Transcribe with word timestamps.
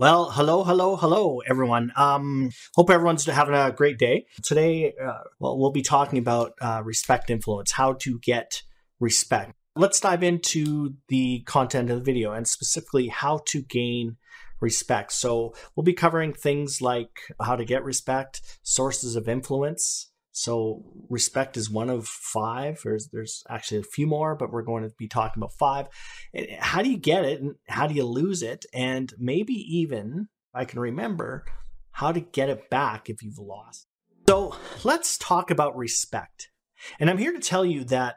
Well, 0.00 0.30
hello, 0.30 0.62
hello, 0.62 0.94
hello, 0.94 1.40
everyone. 1.44 1.90
Um, 1.96 2.52
hope 2.76 2.88
everyone's 2.88 3.24
having 3.24 3.56
a 3.56 3.72
great 3.72 3.98
day. 3.98 4.26
Today, 4.44 4.92
uh, 4.92 5.24
well, 5.40 5.58
we'll 5.58 5.72
be 5.72 5.82
talking 5.82 6.20
about 6.20 6.52
uh, 6.60 6.82
respect 6.84 7.30
influence, 7.30 7.72
how 7.72 7.94
to 7.94 8.20
get 8.20 8.62
respect. 9.00 9.54
Let's 9.74 9.98
dive 9.98 10.22
into 10.22 10.94
the 11.08 11.40
content 11.46 11.90
of 11.90 11.98
the 11.98 12.04
video 12.04 12.30
and 12.30 12.46
specifically 12.46 13.08
how 13.08 13.40
to 13.46 13.60
gain 13.60 14.18
respect. 14.60 15.14
So, 15.14 15.52
we'll 15.74 15.82
be 15.82 15.94
covering 15.94 16.32
things 16.32 16.80
like 16.80 17.18
how 17.42 17.56
to 17.56 17.64
get 17.64 17.82
respect, 17.82 18.40
sources 18.62 19.16
of 19.16 19.28
influence, 19.28 20.12
so 20.38 20.84
respect 21.08 21.56
is 21.56 21.70
one 21.70 21.90
of 21.90 22.06
five. 22.06 22.80
There's 22.84 23.08
there's 23.08 23.42
actually 23.48 23.80
a 23.80 23.84
few 23.84 24.06
more, 24.06 24.34
but 24.34 24.52
we're 24.52 24.62
going 24.62 24.84
to 24.84 24.90
be 24.90 25.08
talking 25.08 25.42
about 25.42 25.52
five. 25.52 25.86
How 26.60 26.82
do 26.82 26.90
you 26.90 26.96
get 26.96 27.24
it, 27.24 27.40
and 27.40 27.56
how 27.68 27.86
do 27.86 27.94
you 27.94 28.04
lose 28.04 28.42
it, 28.42 28.64
and 28.72 29.12
maybe 29.18 29.54
even 29.54 30.28
I 30.54 30.64
can 30.64 30.80
remember 30.80 31.44
how 31.92 32.12
to 32.12 32.20
get 32.20 32.48
it 32.48 32.70
back 32.70 33.10
if 33.10 33.22
you've 33.22 33.38
lost. 33.38 33.86
So 34.28 34.54
let's 34.84 35.18
talk 35.18 35.50
about 35.50 35.76
respect. 35.76 36.50
And 37.00 37.10
I'm 37.10 37.18
here 37.18 37.32
to 37.32 37.40
tell 37.40 37.64
you 37.64 37.82
that 37.84 38.16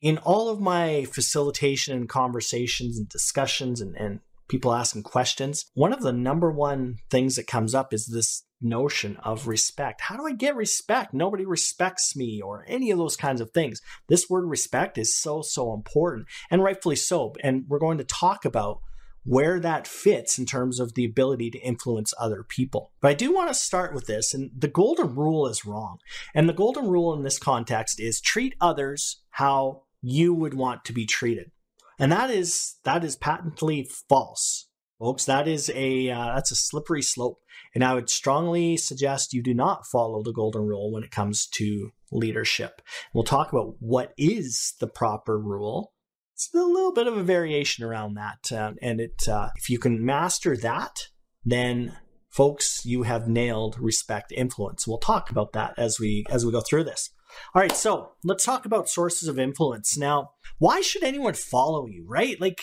in 0.00 0.18
all 0.18 0.48
of 0.48 0.60
my 0.60 1.04
facilitation 1.04 1.94
and 1.94 2.08
conversations 2.08 2.98
and 2.98 3.08
discussions 3.08 3.80
and, 3.80 3.94
and 3.96 4.20
people 4.48 4.72
asking 4.72 5.02
questions, 5.02 5.66
one 5.74 5.92
of 5.92 6.02
the 6.02 6.12
number 6.12 6.50
one 6.50 6.96
things 7.10 7.36
that 7.36 7.46
comes 7.46 7.74
up 7.74 7.92
is 7.92 8.06
this 8.06 8.44
notion 8.64 9.16
of 9.22 9.46
respect. 9.46 10.00
How 10.00 10.16
do 10.16 10.26
I 10.26 10.32
get 10.32 10.56
respect? 10.56 11.14
Nobody 11.14 11.44
respects 11.44 12.16
me 12.16 12.40
or 12.40 12.64
any 12.66 12.90
of 12.90 12.98
those 12.98 13.16
kinds 13.16 13.40
of 13.40 13.50
things. 13.50 13.80
This 14.08 14.28
word 14.28 14.46
respect 14.46 14.98
is 14.98 15.14
so, 15.14 15.42
so 15.42 15.72
important 15.74 16.26
and 16.50 16.62
rightfully 16.62 16.96
so. 16.96 17.34
And 17.42 17.64
we're 17.68 17.78
going 17.78 17.98
to 17.98 18.04
talk 18.04 18.44
about 18.44 18.80
where 19.24 19.58
that 19.58 19.86
fits 19.86 20.38
in 20.38 20.46
terms 20.46 20.78
of 20.78 20.94
the 20.94 21.04
ability 21.04 21.50
to 21.50 21.58
influence 21.58 22.12
other 22.18 22.42
people. 22.42 22.92
But 23.00 23.12
I 23.12 23.14
do 23.14 23.32
want 23.32 23.48
to 23.48 23.54
start 23.54 23.94
with 23.94 24.06
this, 24.06 24.34
and 24.34 24.50
the 24.56 24.68
golden 24.68 25.14
rule 25.14 25.46
is 25.46 25.64
wrong. 25.64 25.98
And 26.34 26.48
the 26.48 26.52
golden 26.52 26.88
rule 26.88 27.14
in 27.14 27.22
this 27.22 27.38
context 27.38 27.98
is 28.00 28.20
treat 28.20 28.54
others 28.60 29.22
how 29.30 29.84
you 30.02 30.34
would 30.34 30.54
want 30.54 30.84
to 30.84 30.92
be 30.92 31.06
treated. 31.06 31.50
And 31.98 32.12
that 32.12 32.30
is 32.30 32.76
that 32.84 33.04
is 33.04 33.16
patently 33.16 33.88
false 34.08 34.63
folks. 34.98 35.24
That 35.24 35.48
is 35.48 35.70
a 35.74 36.10
uh, 36.10 36.34
that's 36.34 36.50
a 36.50 36.56
slippery 36.56 37.02
slope, 37.02 37.40
and 37.74 37.84
I 37.84 37.94
would 37.94 38.10
strongly 38.10 38.76
suggest 38.76 39.32
you 39.32 39.42
do 39.42 39.54
not 39.54 39.86
follow 39.86 40.22
the 40.22 40.32
golden 40.32 40.62
rule 40.62 40.92
when 40.92 41.02
it 41.02 41.10
comes 41.10 41.46
to 41.54 41.90
leadership. 42.12 42.80
We'll 43.12 43.24
talk 43.24 43.52
about 43.52 43.76
what 43.80 44.12
is 44.16 44.74
the 44.80 44.86
proper 44.86 45.38
rule. 45.38 45.92
It's 46.34 46.50
a 46.54 46.58
little 46.58 46.92
bit 46.92 47.06
of 47.06 47.16
a 47.16 47.22
variation 47.22 47.84
around 47.84 48.14
that, 48.14 48.52
uh, 48.52 48.72
and 48.82 49.00
it 49.00 49.28
uh, 49.28 49.50
if 49.56 49.70
you 49.70 49.78
can 49.78 50.04
master 50.04 50.56
that, 50.56 51.08
then 51.44 51.96
folks, 52.34 52.84
you 52.84 53.04
have 53.04 53.28
nailed 53.28 53.78
respect 53.78 54.32
influence. 54.32 54.88
We'll 54.88 54.98
talk 54.98 55.30
about 55.30 55.52
that 55.52 55.74
as 55.78 56.00
we 56.00 56.24
as 56.30 56.44
we 56.44 56.52
go 56.52 56.60
through 56.60 56.84
this. 56.84 57.10
All 57.54 57.62
right, 57.62 57.72
so 57.72 58.12
let's 58.22 58.44
talk 58.44 58.64
about 58.64 58.88
sources 58.88 59.28
of 59.28 59.38
influence. 59.38 59.96
Now, 59.96 60.30
why 60.58 60.80
should 60.80 61.02
anyone 61.02 61.34
follow 61.34 61.86
you, 61.86 62.04
right? 62.08 62.40
Like 62.40 62.60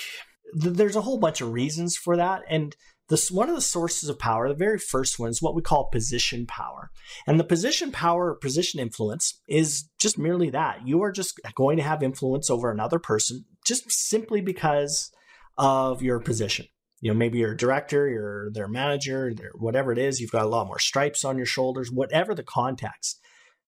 th- 0.59 0.75
there's 0.75 0.95
a 0.95 1.01
whole 1.01 1.17
bunch 1.17 1.41
of 1.41 1.51
reasons 1.51 1.97
for 1.97 2.17
that. 2.17 2.41
And 2.49 2.75
this 3.09 3.29
one 3.29 3.49
of 3.49 3.55
the 3.55 3.61
sources 3.61 4.09
of 4.09 4.17
power, 4.17 4.47
the 4.47 4.55
very 4.55 4.79
first 4.79 5.19
one 5.19 5.29
is 5.29 5.41
what 5.41 5.53
we 5.53 5.61
call 5.61 5.89
position 5.91 6.45
power. 6.47 6.91
And 7.27 7.39
the 7.39 7.43
position 7.43 7.91
power 7.91 8.31
or 8.31 8.35
position 8.35 8.79
influence 8.79 9.41
is 9.47 9.89
just 9.99 10.17
merely 10.17 10.49
that. 10.51 10.87
You 10.87 11.01
are 11.03 11.11
just 11.11 11.39
going 11.55 11.77
to 11.77 11.83
have 11.83 12.01
influence 12.01 12.49
over 12.49 12.71
another 12.71 12.99
person 12.99 13.45
just 13.65 13.91
simply 13.91 14.39
because 14.39 15.11
of 15.57 16.01
your 16.01 16.19
position. 16.19 16.67
You 17.01 17.11
know, 17.11 17.17
maybe 17.17 17.39
you're 17.39 17.53
a 17.53 17.57
director, 17.57 18.07
you're 18.07 18.51
their 18.51 18.67
manager, 18.67 19.33
their, 19.33 19.51
whatever 19.55 19.91
it 19.91 19.97
is, 19.97 20.21
you've 20.21 20.31
got 20.31 20.45
a 20.45 20.49
lot 20.49 20.67
more 20.67 20.79
stripes 20.79 21.25
on 21.25 21.35
your 21.35 21.47
shoulders, 21.47 21.91
whatever 21.91 22.33
the 22.33 22.43
context. 22.43 23.19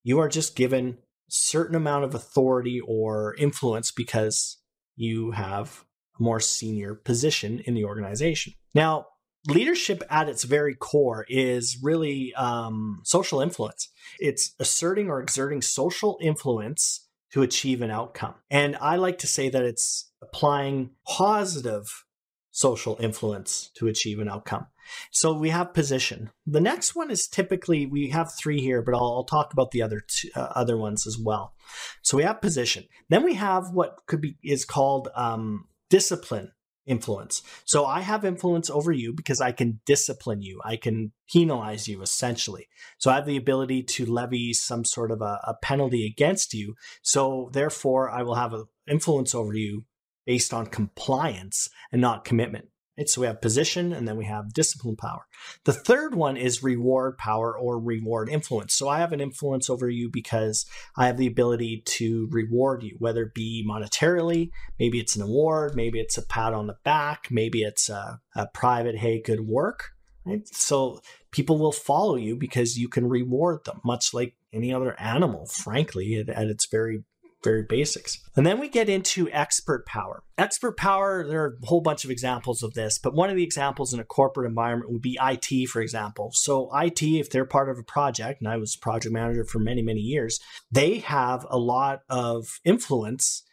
You 0.04 0.20
are 0.20 0.30
just 0.30 0.56
given 0.56 1.00
certain 1.30 1.76
amount 1.76 2.04
of 2.04 2.14
authority 2.14 2.80
or 2.80 3.36
influence 3.40 3.92
because 3.92 4.58
you 4.96 5.32
have 5.32 5.84
more 6.20 6.40
senior 6.40 6.96
position 6.96 7.60
in 7.66 7.74
the 7.74 7.86
organization. 7.86 8.54
Now, 8.74 9.08
leadership 9.48 10.04
at 10.10 10.30
its 10.30 10.44
very 10.44 10.76
core 10.76 11.26
is 11.28 11.78
really 11.82 12.34
um, 12.36 13.02
social 13.04 13.42
influence. 13.42 13.90
It's 14.20 14.54
asserting 14.60 15.10
or 15.10 15.20
exerting 15.22 15.62
social 15.62 16.18
influence 16.22 17.08
to 17.34 17.42
achieve 17.42 17.82
an 17.82 17.92
outcome. 17.92 18.36
And 18.52 18.78
I 18.80 18.96
like 18.96 19.18
to 19.20 19.28
say 19.28 19.50
that 19.50 19.64
it's 19.64 20.12
applying 20.22 20.92
positive 21.08 22.06
social 22.52 22.98
influence 23.00 23.72
to 23.76 23.88
achieve 23.88 24.20
an 24.20 24.30
outcome. 24.30 24.68
So 25.12 25.34
we 25.34 25.50
have 25.50 25.74
position. 25.74 26.30
The 26.46 26.62
next 26.62 26.96
one 26.96 27.10
is 27.10 27.28
typically 27.28 27.86
we 27.86 28.10
have 28.10 28.32
three 28.38 28.62
here, 28.62 28.82
but 28.82 28.94
I'll, 28.94 29.02
I'll 29.02 29.24
talk 29.24 29.52
about 29.54 29.72
the 29.72 29.82
other 29.82 30.02
two, 30.06 30.30
uh, 30.36 30.52
other 30.56 30.78
ones 30.78 31.08
as 31.08 31.18
well. 31.18 31.56
So 32.04 32.18
we 32.18 32.24
have 32.24 32.42
position. 32.42 32.86
Then 33.10 33.24
we 33.24 33.34
have 33.36 33.72
what 33.72 34.02
could 34.06 34.22
be 34.22 34.38
is 34.44 34.66
called 34.66 35.10
um, 35.16 35.68
discipline 35.94 36.52
influence. 36.88 37.44
So 37.66 37.86
I 37.86 38.02
have 38.02 38.26
influence 38.26 38.68
over 38.68 38.92
you 38.92 39.14
because 39.14 39.40
I 39.40 39.52
can 39.52 39.80
discipline 39.86 40.42
you. 40.42 40.60
I 40.66 40.76
can 40.76 41.12
penalize 41.32 41.88
you 41.88 42.02
essentially. 42.02 42.68
So 42.98 43.12
I 43.12 43.16
have 43.16 43.28
the 43.28 43.38
ability 43.38 43.84
to 43.84 44.08
levy 44.08 44.54
some 44.54 44.86
sort 44.86 45.12
of 45.12 45.22
a, 45.22 45.40
a 45.44 45.54
penalty 45.62 46.04
against 46.08 46.56
you. 46.56 46.74
So 47.04 47.52
therefore 47.54 48.10
I 48.10 48.24
will 48.24 48.34
have 48.34 48.56
influence 48.88 49.36
over 49.36 49.54
you 49.54 49.86
based 50.26 50.52
on 50.52 50.66
compliance 50.66 51.70
and 51.92 52.02
not 52.02 52.26
commitment. 52.26 52.70
Right? 52.98 53.10
So 53.10 53.22
we 53.22 53.28
have 53.28 53.42
position 53.42 53.92
and 53.92 54.08
then 54.08 54.18
we 54.18 54.26
have 54.26 54.54
discipline 54.54 54.96
power. 54.96 55.26
The 55.64 55.74
third 55.74 56.14
one 56.14 56.38
is 56.38 56.62
reward 56.62 57.18
power 57.18 57.58
or 57.58 57.80
reward 57.80 58.30
influence. 58.30 58.76
So 58.76 58.88
I 58.88 59.00
have 59.00 59.12
an 59.12 59.22
influence 59.22 59.70
over 59.70 59.90
you 59.90 60.10
because 60.10 60.66
I 60.96 61.08
have 61.08 61.18
the 61.18 61.28
ability 61.28 61.84
to 61.86 62.28
reward 62.32 62.84
you, 62.84 62.96
whether 63.00 63.24
it 63.24 63.34
be 63.34 63.66
monetarily, 63.68 64.52
maybe 64.80 65.00
it's 65.00 65.16
an 65.16 65.24
award, 65.24 65.76
maybe 65.76 66.00
it's 66.00 66.18
a 66.18 66.26
pat 66.26 66.54
on 66.54 66.68
the 66.68 66.78
back, 66.84 67.30
maybe 67.32 67.64
it's 67.64 67.90
a, 67.90 68.20
a 68.36 68.48
private, 68.54 68.98
hey, 68.98 69.22
good 69.22 69.42
work. 69.42 69.92
Right? 70.26 70.48
So 70.48 71.02
people 71.32 71.58
will 71.58 71.74
follow 71.74 72.16
you 72.16 72.36
because 72.36 72.78
you 72.78 72.88
can 72.88 73.10
reward 73.10 73.66
them, 73.66 73.82
much 73.84 74.14
like 74.14 74.36
any 74.54 74.72
other 74.74 74.98
animal, 75.00 75.48
frankly, 75.48 76.16
at, 76.16 76.30
at 76.30 76.48
its 76.48 76.68
very 76.68 77.04
very 77.44 77.64
basics. 77.64 78.20
And 78.36 78.46
then 78.46 78.60
we 78.60 78.70
get 78.70 78.90
into 78.90 79.30
expert 79.32 79.86
power. 79.86 80.24
Expert 80.38 80.78
power, 80.78 81.28
there 81.28 81.44
are 81.44 81.58
a 81.62 81.66
whole 81.66 81.82
bunch 81.82 82.04
of 82.04 82.12
examples 82.12 82.64
of 82.64 82.74
this, 82.74 82.98
but 82.98 83.14
one 83.14 83.30
of 83.30 83.36
the 83.36 83.44
examples 83.44 83.94
in 83.94 84.00
a 84.00 84.06
corporate 84.06 84.48
environment 84.48 84.92
would 84.92 85.02
be 85.02 85.20
IT, 85.22 85.68
for 85.70 85.82
example. 85.82 86.32
So, 86.34 86.70
IT, 86.76 87.02
if 87.04 87.30
they're 87.30 87.46
part 87.46 87.70
of 87.70 87.78
a 87.78 87.84
project, 87.84 88.42
and 88.42 88.50
I 88.50 88.58
was 88.58 88.76
project 88.76 89.14
manager 89.14 89.46
for 89.46 89.60
many, 89.60 89.82
many 89.82 90.02
years, 90.02 90.40
they 90.72 91.00
have 91.00 91.46
a 91.50 91.58
lot 91.58 92.00
of 92.10 92.60
influence 92.64 93.44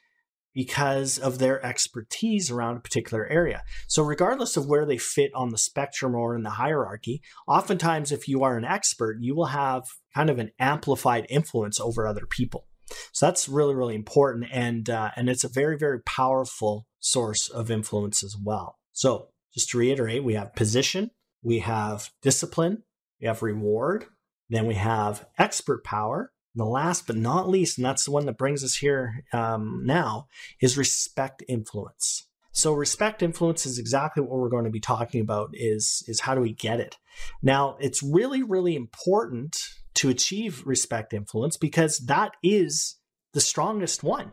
because 0.54 1.18
of 1.18 1.38
their 1.38 1.64
expertise 1.64 2.50
around 2.50 2.76
a 2.76 2.80
particular 2.80 3.26
area. 3.28 3.62
So, 3.86 4.02
regardless 4.02 4.56
of 4.56 4.66
where 4.66 4.86
they 4.86 4.98
fit 4.98 5.30
on 5.34 5.50
the 5.50 5.58
spectrum 5.58 6.14
or 6.14 6.34
in 6.34 6.42
the 6.42 6.50
hierarchy, 6.50 7.22
oftentimes, 7.46 8.12
if 8.12 8.28
you 8.28 8.42
are 8.42 8.56
an 8.56 8.64
expert, 8.64 9.18
you 9.20 9.34
will 9.34 9.46
have 9.46 9.84
kind 10.14 10.30
of 10.30 10.38
an 10.38 10.50
amplified 10.58 11.26
influence 11.28 11.78
over 11.78 12.06
other 12.06 12.26
people. 12.26 12.66
So 13.12 13.26
that's 13.26 13.48
really, 13.48 13.74
really 13.74 13.94
important. 13.94 14.46
And, 14.52 14.88
uh, 14.88 15.10
and 15.16 15.28
it's 15.28 15.44
a 15.44 15.48
very, 15.48 15.76
very 15.78 16.00
powerful 16.02 16.86
source 16.98 17.48
of 17.48 17.70
influence 17.70 18.22
as 18.22 18.36
well. 18.36 18.78
So 18.92 19.28
just 19.54 19.70
to 19.70 19.78
reiterate, 19.78 20.24
we 20.24 20.34
have 20.34 20.54
position, 20.54 21.10
we 21.42 21.60
have 21.60 22.10
discipline, 22.22 22.82
we 23.20 23.26
have 23.26 23.42
reward, 23.42 24.06
then 24.48 24.66
we 24.66 24.74
have 24.74 25.26
expert 25.38 25.84
power. 25.84 26.32
And 26.54 26.60
the 26.60 26.68
last 26.68 27.06
but 27.06 27.16
not 27.16 27.48
least, 27.48 27.78
and 27.78 27.84
that's 27.84 28.04
the 28.04 28.10
one 28.10 28.26
that 28.26 28.38
brings 28.38 28.64
us 28.64 28.76
here 28.76 29.24
um, 29.32 29.82
now, 29.84 30.26
is 30.60 30.76
respect 30.76 31.42
influence. 31.48 32.26
So 32.52 32.72
respect 32.72 33.22
influence 33.22 33.64
is 33.64 33.78
exactly 33.78 34.22
what 34.22 34.38
we're 34.38 34.48
going 34.48 34.64
to 34.64 34.70
be 34.70 34.80
talking 34.80 35.20
about 35.20 35.50
is, 35.52 36.02
is 36.08 36.20
how 36.20 36.34
do 36.34 36.40
we 36.40 36.52
get 36.52 36.80
it? 36.80 36.96
Now, 37.42 37.76
it's 37.80 38.02
really, 38.02 38.42
really 38.42 38.74
important 38.74 39.56
to 39.94 40.08
achieve 40.08 40.66
respect 40.66 41.12
influence 41.12 41.56
because 41.56 41.98
that 41.98 42.32
is 42.42 42.96
the 43.32 43.40
strongest 43.40 44.02
one. 44.02 44.32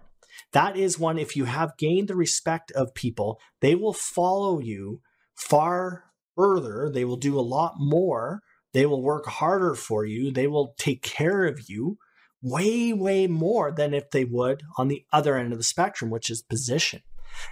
That 0.53 0.77
is 0.77 0.99
one, 0.99 1.17
if 1.17 1.35
you 1.35 1.45
have 1.45 1.77
gained 1.77 2.07
the 2.07 2.15
respect 2.15 2.71
of 2.71 2.93
people, 2.93 3.39
they 3.61 3.75
will 3.75 3.93
follow 3.93 4.59
you 4.59 5.01
far 5.35 6.05
further. 6.35 6.89
They 6.93 7.05
will 7.05 7.17
do 7.17 7.39
a 7.39 7.41
lot 7.41 7.75
more. 7.77 8.41
They 8.73 8.85
will 8.85 9.01
work 9.01 9.25
harder 9.25 9.73
for 9.73 10.05
you. 10.05 10.31
They 10.31 10.47
will 10.47 10.75
take 10.77 11.01
care 11.01 11.45
of 11.45 11.69
you 11.69 11.97
way, 12.41 12.93
way 12.93 13.27
more 13.27 13.71
than 13.71 13.93
if 13.93 14.11
they 14.11 14.25
would 14.25 14.61
on 14.77 14.87
the 14.87 15.05
other 15.11 15.35
end 15.35 15.51
of 15.51 15.57
the 15.57 15.63
spectrum, 15.63 16.11
which 16.11 16.29
is 16.29 16.41
position. 16.41 17.01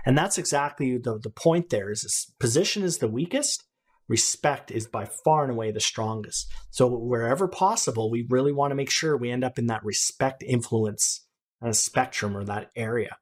And 0.06 0.18
that's 0.18 0.38
exactly 0.38 0.98
the, 0.98 1.20
the 1.20 1.30
point 1.30 1.70
there 1.70 1.92
is 1.92 2.34
position 2.40 2.84
is 2.84 3.00
the 3.00 3.08
weakest 3.08 3.64
respect 4.08 4.72
is 4.72 4.88
by 4.88 5.06
far 5.06 5.44
and 5.44 5.52
away 5.52 5.72
the 5.72 5.80
strongest. 5.80 6.52
So 6.70 6.88
wherever 6.88 7.48
possible, 7.48 8.10
we 8.12 8.26
really 8.30 8.52
want 8.52 8.72
to 8.72 8.76
make 8.76 8.92
sure 8.92 9.18
we 9.18 9.32
end 9.32 9.44
up 9.44 9.58
in 9.58 9.68
that 9.68 9.84
respect 9.84 10.44
influence 10.44 11.26
uh, 11.66 11.72
spectrum 11.72 12.38
or 12.38 12.44
that 12.46 12.72
area. 12.76 13.18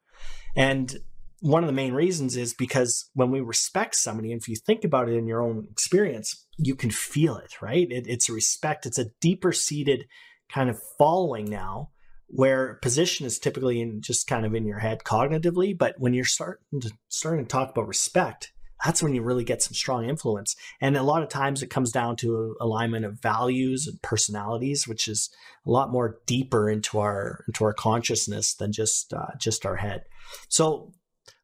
And 0.56 0.95
one 1.39 1.63
of 1.63 1.68
the 1.68 1.74
main 1.74 1.94
reasons 1.94 2.38
is 2.38 2.53
because 2.53 3.09
when 3.13 3.31
we 3.31 3.41
respect 3.41 3.95
somebody, 3.95 4.31
and 4.31 4.41
if 4.41 4.47
you 4.47 4.56
think 4.56 4.83
about 4.83 5.09
it 5.09 5.15
in 5.15 5.27
your 5.27 5.41
own 5.41 5.68
experience, 5.69 6.45
you 6.57 6.75
can 6.75 6.91
feel 6.91 7.38
it, 7.38 7.62
right? 7.62 7.88
It, 7.89 8.06
it's 8.07 8.29
a 8.29 8.33
respect, 8.33 8.86
it's 8.86 9.00
a 9.00 9.09
deeper 9.19 9.51
seated 9.51 10.06
kind 10.50 10.69
of 10.69 10.79
following 10.97 11.45
now 11.45 11.89
where 12.27 12.75
position 12.75 13.25
is 13.25 13.39
typically 13.39 13.81
in 13.81 14.01
just 14.01 14.27
kind 14.27 14.45
of 14.45 14.56
in 14.56 14.65
your 14.65 14.79
head 14.79 15.00
cognitively 15.03 15.77
but 15.77 15.95
when 15.97 16.13
you're 16.13 16.25
starting 16.25 16.79
to 16.81 16.91
starting 17.07 17.45
to 17.45 17.50
talk 17.50 17.69
about 17.69 17.88
respect 17.88 18.51
that's 18.83 19.01
when 19.01 19.13
you 19.13 19.21
really 19.21 19.44
get 19.44 19.62
some 19.62 19.74
strong 19.74 20.07
influence. 20.07 20.56
And 20.81 20.97
a 20.97 21.03
lot 21.03 21.24
of 21.24 21.30
times 21.30 21.63
it 21.63 21.69
comes 21.69 21.91
down 21.91 22.15
to 22.18 22.56
alignment 22.59 23.06
of 23.06 23.21
values 23.21 23.88
and 23.88 24.01
personalities 24.01 24.88
which 24.88 25.07
is 25.07 25.30
a 25.65 25.71
lot 25.71 25.91
more 25.91 26.19
deeper 26.25 26.69
into 26.69 27.00
our 27.00 27.44
into 27.47 27.63
our 27.63 27.74
consciousness 27.74 28.53
than 28.53 28.71
just 28.71 29.13
uh, 29.13 29.35
just 29.38 29.65
our 29.65 29.77
head. 29.77 30.03
So 30.50 30.91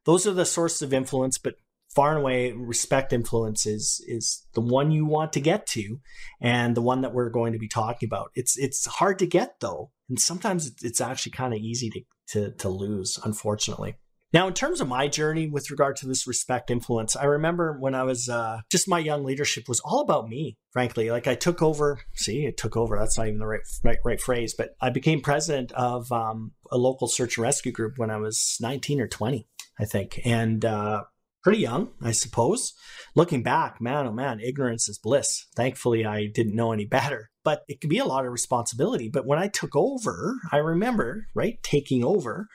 those 0.06 0.28
are 0.28 0.34
the 0.34 0.46
sources 0.46 0.82
of 0.82 0.94
influence 0.94 1.38
but 1.38 1.56
far 1.94 2.12
and 2.12 2.20
away 2.20 2.52
respect 2.52 3.14
influence 3.14 3.66
is 3.66 4.04
is 4.08 4.46
the 4.54 4.62
one 4.62 4.92
you 4.92 5.06
want 5.06 5.34
to 5.34 5.40
get 5.40 5.66
to 5.66 6.00
and 6.40 6.76
the 6.76 6.82
one 6.82 7.02
that 7.02 7.14
we're 7.14 7.30
going 7.30 7.54
to 7.54 7.60
be 7.60 7.68
talking 7.68 8.08
about. 8.08 8.32
It's 8.36 8.58
it's 8.58 8.86
hard 8.86 9.20
to 9.20 9.28
get 9.28 9.60
though 9.60 9.92
and 10.10 10.20
sometimes 10.20 10.72
it's 10.82 11.02
actually 11.02 11.32
kind 11.32 11.54
of 11.54 11.60
easy 11.60 11.90
to, 11.90 12.02
to 12.28 12.52
to 12.58 12.70
lose 12.70 13.18
unfortunately 13.24 13.96
now 14.34 14.48
in 14.48 14.54
terms 14.54 14.82
of 14.82 14.88
my 14.88 15.08
journey 15.08 15.48
with 15.48 15.72
regard 15.72 15.96
to 15.96 16.08
this 16.08 16.28
respect 16.28 16.70
influence 16.70 17.16
i 17.16 17.26
remember 17.26 17.78
when 17.80 17.96
i 17.96 18.04
was 18.04 18.30
uh, 18.30 18.60
just 18.72 18.88
my 18.88 19.00
young 19.00 19.24
leadership 19.24 19.68
was 19.68 19.80
all 19.82 20.02
about 20.02 20.28
me 20.30 20.58
frankly 20.72 21.10
like 21.10 21.28
i 21.28 21.36
took 21.36 21.62
over 21.62 22.00
see 22.16 22.46
it 22.46 22.58
took 22.58 22.76
over 22.78 22.98
that's 22.98 23.18
not 23.18 23.28
even 23.28 23.40
the 23.40 23.48
right 23.48 23.62
right, 23.84 24.00
right 24.06 24.22
phrase 24.22 24.54
but 24.58 24.70
i 24.82 24.90
became 24.90 25.22
president 25.22 25.72
of 25.74 26.12
um, 26.12 26.52
a 26.72 26.78
local 26.78 27.08
search 27.08 27.38
and 27.38 27.44
rescue 27.44 27.72
group 27.72 27.94
when 27.98 28.12
i 28.12 28.18
was 28.18 28.58
19 28.62 29.02
or 29.02 29.08
20 29.08 29.48
I 29.80 29.86
think. 29.86 30.20
And 30.26 30.64
uh, 30.66 31.04
pretty 31.42 31.60
young, 31.60 31.92
I 32.02 32.12
suppose. 32.12 32.74
Looking 33.16 33.42
back, 33.42 33.80
man, 33.80 34.06
oh 34.06 34.12
man, 34.12 34.40
ignorance 34.42 34.90
is 34.90 35.00
bliss. 35.00 35.48
Thankfully, 35.56 36.06
I 36.06 36.28
didn't 36.28 36.56
know 36.56 36.74
any 36.74 36.86
better, 36.86 37.32
but 37.44 37.64
it 37.68 37.80
can 37.80 37.90
be 37.90 37.98
a 37.98 38.06
lot 38.06 38.26
of 38.26 38.32
responsibility. 38.32 39.10
But 39.10 39.26
when 39.26 39.40
I 39.40 39.48
took 39.48 39.76
over, 39.76 40.36
I 40.52 40.58
remember, 40.58 41.28
right, 41.34 41.58
taking 41.64 42.04
over, 42.04 42.48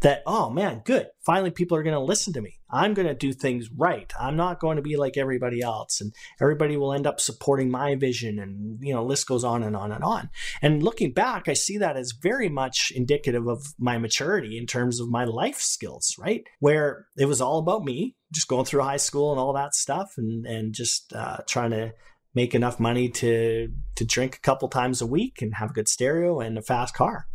that, 0.00 0.22
oh 0.26 0.50
man, 0.50 0.82
good. 0.84 1.08
Finally, 1.24 1.50
people 1.50 1.76
are 1.76 1.82
going 1.82 1.94
to 1.94 2.00
listen 2.00 2.32
to 2.32 2.40
me. 2.40 2.58
I'm 2.70 2.94
going 2.94 3.08
to 3.08 3.14
do 3.14 3.32
things 3.32 3.68
right. 3.76 4.10
I'm 4.18 4.36
not 4.36 4.60
going 4.60 4.76
to 4.76 4.82
be 4.82 4.96
like 4.96 5.16
everybody 5.16 5.60
else. 5.60 6.00
And 6.00 6.14
everybody 6.40 6.76
will 6.76 6.92
end 6.92 7.06
up 7.06 7.20
supporting 7.20 7.70
my 7.70 7.94
vision. 7.96 8.38
And, 8.38 8.78
you 8.80 8.94
know, 8.94 9.04
list 9.04 9.26
goes 9.26 9.44
on 9.44 9.62
and 9.62 9.76
on 9.76 9.92
and 9.92 10.02
on. 10.02 10.30
And 10.62 10.82
looking 10.82 11.12
back, 11.12 11.48
I 11.48 11.52
see 11.52 11.78
that 11.78 11.96
as 11.96 12.12
very 12.12 12.48
much 12.48 12.92
indicative 12.94 13.46
of 13.46 13.74
my 13.78 13.98
maturity 13.98 14.56
in 14.56 14.66
terms 14.66 15.00
of 15.00 15.10
my 15.10 15.24
life 15.24 15.58
skills, 15.58 16.14
right? 16.18 16.44
Where 16.60 17.06
it 17.18 17.26
was 17.26 17.40
all 17.40 17.58
about 17.58 17.84
me, 17.84 18.16
just 18.32 18.48
going 18.48 18.64
through 18.64 18.82
high 18.82 18.96
school 18.96 19.32
and 19.32 19.40
all 19.40 19.52
that 19.54 19.74
stuff 19.74 20.14
and, 20.16 20.46
and 20.46 20.72
just 20.72 21.12
uh, 21.12 21.38
trying 21.46 21.72
to 21.72 21.92
make 22.34 22.54
enough 22.54 22.78
money 22.78 23.08
to 23.08 23.72
to 23.96 24.04
drink 24.04 24.36
a 24.36 24.40
couple 24.40 24.68
times 24.68 25.00
a 25.00 25.06
week 25.06 25.42
and 25.42 25.54
have 25.54 25.70
a 25.70 25.72
good 25.72 25.88
stereo 25.88 26.38
and 26.38 26.56
a 26.56 26.62
fast 26.62 26.94
car 26.94 27.26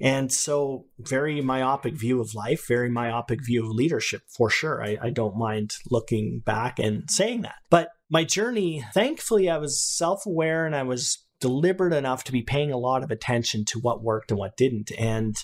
and 0.00 0.32
so, 0.32 0.86
very 0.98 1.40
myopic 1.40 1.94
view 1.94 2.20
of 2.20 2.34
life, 2.34 2.66
very 2.66 2.90
myopic 2.90 3.44
view 3.44 3.64
of 3.64 3.70
leadership 3.70 4.22
for 4.28 4.50
sure. 4.50 4.82
I, 4.82 4.98
I 5.00 5.10
don't 5.10 5.36
mind 5.36 5.76
looking 5.90 6.40
back 6.40 6.78
and 6.78 7.10
saying 7.10 7.42
that. 7.42 7.56
But 7.70 7.90
my 8.10 8.24
journey, 8.24 8.84
thankfully, 8.92 9.48
I 9.48 9.58
was 9.58 9.80
self 9.80 10.26
aware 10.26 10.66
and 10.66 10.74
I 10.74 10.82
was 10.82 11.24
deliberate 11.40 11.92
enough 11.92 12.24
to 12.24 12.32
be 12.32 12.42
paying 12.42 12.72
a 12.72 12.78
lot 12.78 13.02
of 13.02 13.10
attention 13.10 13.64
to 13.66 13.78
what 13.78 14.02
worked 14.02 14.30
and 14.30 14.38
what 14.38 14.56
didn't. 14.56 14.92
And 14.98 15.36